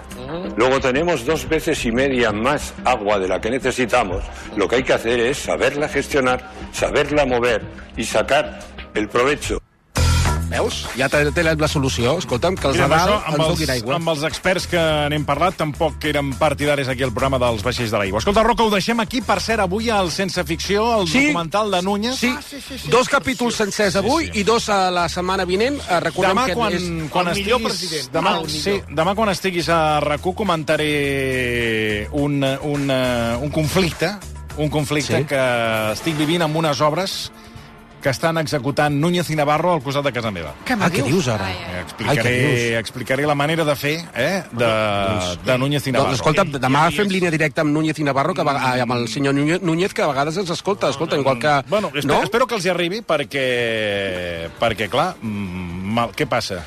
Luego 0.56 0.80
tenemos 0.80 1.26
dos 1.26 1.48
veces 1.48 1.86
y 1.86 1.92
media 1.92 2.32
más 2.32 2.74
agua 2.86 3.20
de 3.20 3.28
la 3.28 3.40
que 3.42 3.50
necesitamos. 3.50 4.24
Lo 4.56 4.68
que 4.68 4.78
hay 4.78 4.84
que 4.84 4.94
hacer 4.94 5.20
es 5.20 5.38
saberla 5.38 5.88
gestionar, 5.88 6.50
saberla 6.72 7.26
mover 7.26 7.62
y 7.98 8.04
sacar 8.04 8.60
el 8.94 9.08
provecho. 9.10 9.60
Veus? 10.50 10.86
Ja 10.98 11.08
té, 11.10 11.22
té 11.32 11.44
la, 11.46 11.54
la 11.56 11.68
solució. 11.70 12.18
Escolta'm, 12.18 12.56
que 12.58 12.68
els 12.68 12.76
Mira, 12.80 12.86
amb, 12.88 12.94
Nadal 12.96 13.10
això, 13.10 13.18
ens 13.20 13.28
amb, 13.30 13.44
donin 13.44 13.62
els, 13.62 13.70
aigua. 13.76 13.96
amb 14.00 14.10
els 14.10 14.24
experts 14.24 14.66
que 14.68 14.82
n'hem 15.14 15.26
parlat, 15.28 15.56
tampoc 15.60 16.04
érem 16.10 16.32
partidaris 16.40 16.88
aquí 16.90 17.04
al 17.06 17.12
programa 17.14 17.38
dels 17.44 17.62
vaixells 17.64 17.92
de 17.94 17.98
l'aigua. 18.02 18.20
Escolta, 18.24 18.42
Roca, 18.44 18.64
ho 18.66 18.72
deixem 18.74 19.00
aquí. 19.00 19.22
Per 19.22 19.40
cert, 19.46 19.62
avui 19.62 19.90
al 19.94 20.10
Sense 20.12 20.44
Ficció, 20.44 21.02
el 21.02 21.08
Sí. 21.08 21.28
documental 21.28 21.70
de 21.72 21.82
Núñez. 21.84 22.16
Sí, 22.18 22.34
dos 22.90 23.08
capítols 23.10 23.56
sencers 23.56 23.96
avui 23.96 24.30
i 24.34 24.44
dos 24.44 24.70
a 24.70 24.90
la 24.92 25.08
setmana 25.10 25.46
vinent. 25.46 25.78
Eh, 25.90 26.00
Recordem 26.00 26.34
Demà, 26.36 26.46
que 26.48 26.56
quan, 26.56 26.74
és 26.74 26.84
quan 27.12 27.28
el 27.28 27.36
millor 27.36 27.62
estiguis, 27.62 27.70
president. 27.70 28.12
demà, 28.16 28.40
El 28.42 28.50
sí, 28.50 28.70
millor. 28.72 28.90
demà, 28.96 29.16
quan 29.16 29.30
estiguis 29.30 29.70
a 29.70 30.00
RAC1, 30.02 30.34
comentaré 30.36 32.08
un, 32.12 32.44
un, 32.44 32.90
eh, 32.92 33.38
un 33.42 33.50
conflicte, 33.50 34.12
un 34.58 34.70
conflicte 34.70 35.16
Sí. 35.16 35.22
sí. 35.22 35.26
que 35.28 35.92
estic 35.94 36.18
vivint 36.18 36.42
amb 36.44 36.56
unes 36.56 36.82
obres 36.82 37.32
que 38.02 38.10
estan 38.10 38.38
executant 38.40 38.96
Núñez 38.96 39.30
i 39.30 39.36
Navarro 39.36 39.74
al 39.74 39.82
costat 39.84 40.06
de 40.08 40.14
casa 40.16 40.32
meva. 40.32 40.54
Què 40.66 40.76
me 40.78 40.86
Ah, 40.86 40.90
què 40.90 41.04
dius? 41.04 41.28
ara? 41.28 41.50
Eh, 41.52 41.56
Ai, 41.76 41.82
Explicaré, 41.84 42.22
què 42.24 42.32
dius? 42.70 42.80
explicaré 42.80 43.26
la 43.28 43.36
manera 43.36 43.66
de 43.66 43.76
fer 43.76 43.96
eh, 44.16 44.44
de, 44.52 44.70
de 45.46 45.58
Núñez 45.58 45.86
i 45.88 45.92
Navarro. 45.92 46.16
Doncs, 46.16 46.22
escolta, 46.22 46.46
demà 46.60 46.86
fem 46.96 47.08
línia 47.12 47.32
directa 47.32 47.62
amb 47.62 47.76
Núñez 47.76 48.00
i 48.00 48.04
Navarro, 48.08 48.34
que 48.34 48.44
va, 48.44 48.56
ah, 48.56 48.74
amb 48.82 48.94
el 48.96 49.08
senyor 49.12 49.34
Núñez, 49.36 49.94
que 49.94 50.02
a 50.02 50.08
vegades 50.08 50.38
ens 50.38 50.50
escolta, 50.50 50.90
escolta, 50.90 51.18
igual 51.18 51.40
que... 51.40 51.62
Bueno, 51.68 51.92
espero, 51.94 52.14
no? 52.16 52.24
espero 52.24 52.48
que 52.48 52.56
els 52.56 52.66
hi 52.66 52.70
arribi 52.70 53.02
perquè, 53.02 54.50
perquè 54.60 54.90
clar, 54.90 55.16
mm, 55.22 55.94
mal, 56.00 56.12
què 56.16 56.26
passa? 56.30 56.64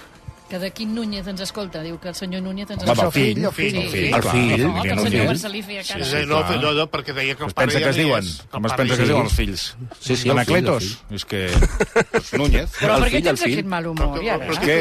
Que 0.52 0.58
de 0.60 0.68
quin 0.76 0.90
Núñez 0.92 1.24
ens 1.30 1.40
escolta? 1.40 1.80
Diu 1.80 1.96
que 1.96 2.10
el 2.10 2.14
senyor 2.14 2.42
Núñez 2.44 2.68
ens 2.74 2.82
escolta. 2.82 3.06
el 3.08 3.12
fill, 3.14 3.38
el 3.40 3.52
fill, 3.56 3.76
el 3.80 3.86
fill, 3.88 4.08
clar, 4.12 4.24
fill. 4.34 4.64
No, 4.66 4.82
que 4.82 4.90
el 4.92 4.98
senyor 4.98 5.12
Núñez. 5.14 5.28
Barcelí 5.30 5.62
feia 5.64 5.82
cara. 5.86 6.04
Sí, 6.04 6.10
Sí, 6.12 6.26
no, 6.28 6.40
no, 6.60 6.72
no, 6.76 6.84
perquè 6.92 7.14
deia 7.16 7.34
que 7.38 7.46
el 7.46 7.48
Es 7.48 7.54
pare 7.56 7.66
pensa 7.72 7.78
ja 7.78 7.84
que 7.86 7.90
es 7.90 7.96
diuen? 7.96 8.26
el 8.28 8.48
Com 8.52 8.66
es 8.68 8.72
pensa 8.76 8.96
que 8.98 9.02
es 9.02 9.08
diuen 9.08 9.22
els 9.24 9.32
fills? 9.38 9.62
Sí, 9.98 10.16
sí, 10.16 10.28
el 10.28 10.34
Anacletos? 10.36 10.84
fill, 10.84 10.98
el 11.08 11.16
És 11.16 11.24
que... 11.24 11.40
Núñez. 12.36 12.70
Però 12.82 12.98
per 12.98 13.06
El 13.06 13.08
què 13.08 13.10
fill, 13.10 13.16
el 13.16 13.24
tens 13.30 13.40
fill. 13.46 13.52
aquest 13.56 13.70
mal 13.72 13.86
humor, 13.86 14.20
i 14.22 14.28
ara? 14.28 14.50
És 14.52 14.58
que... 14.60 14.76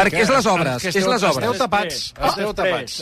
Perquè 0.00 0.22
és 0.24 0.32
les 0.32 0.46
obres, 0.54 0.82
que 0.82 0.88
és 0.88 1.06
les 1.12 1.22
obres. 1.28 1.36
Esteu 1.36 1.58
tapats, 1.60 2.00
esteu 2.30 2.54
tapats. 2.62 2.96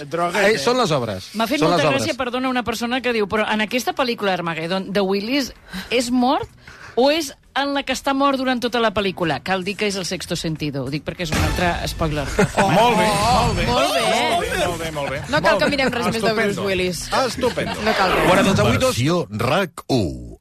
Eh, 0.51 0.59
són 0.59 0.83
les 0.83 0.91
obres. 0.99 1.31
M'ha 1.39 1.47
fet 1.47 1.63
són 1.63 1.71
molta 1.71 1.85
les 1.85 1.93
gràcia, 1.95 2.11
obres. 2.11 2.17
perdona, 2.25 2.51
una 2.51 2.65
persona 2.67 2.99
que 3.01 3.15
diu 3.15 3.31
però 3.31 3.47
en 3.55 3.63
aquesta 3.69 3.95
pel·lícula 3.95 4.35
Armageddon 4.35 4.91
de 4.91 5.01
Willis 5.01 5.53
és 5.95 6.11
mort 6.11 6.51
o 6.99 7.07
és 7.15 7.31
en 7.57 7.75
la 7.75 7.83
que 7.87 7.95
està 7.97 8.15
mort 8.17 8.39
durant 8.41 8.61
tota 8.63 8.81
la 8.83 8.93
pel·lícula? 8.95 9.41
Cal 9.45 9.65
dir 9.67 9.77
que 9.79 9.89
és 9.91 9.97
el 10.01 10.07
sexto 10.09 10.37
sentido. 10.37 10.85
Ho 10.85 10.93
dic 10.93 11.05
perquè 11.07 11.27
és 11.27 11.35
un 11.35 11.43
altre 11.43 11.73
spoiler. 11.91 12.27
Oh, 12.61 12.69
molt 12.69 12.99
bé, 12.99 13.07
molt 13.07 13.57
bé. 13.57 13.65
Molt 13.67 13.95
bé. 13.95 14.67
Molt 14.67 14.83
bé, 14.83 14.91
molt 14.95 15.11
bé. 15.15 15.21
No 15.33 15.41
cal 15.45 15.59
que 15.61 15.71
mirem 15.73 15.93
res 15.95 16.11
més 16.13 16.23
de 16.23 16.35
Bruce 16.37 16.67
Willis. 16.67 17.07
Estupendo. 17.23 17.79
No 17.87 17.95
cal 17.97 18.13
res. 18.17 18.29
Bueno, 18.29 18.45
doncs 18.51 18.67
avui 18.67 18.77
dos... 18.77 18.91
Versió 18.91 19.25
RAC 19.31 19.87
1 19.89 20.40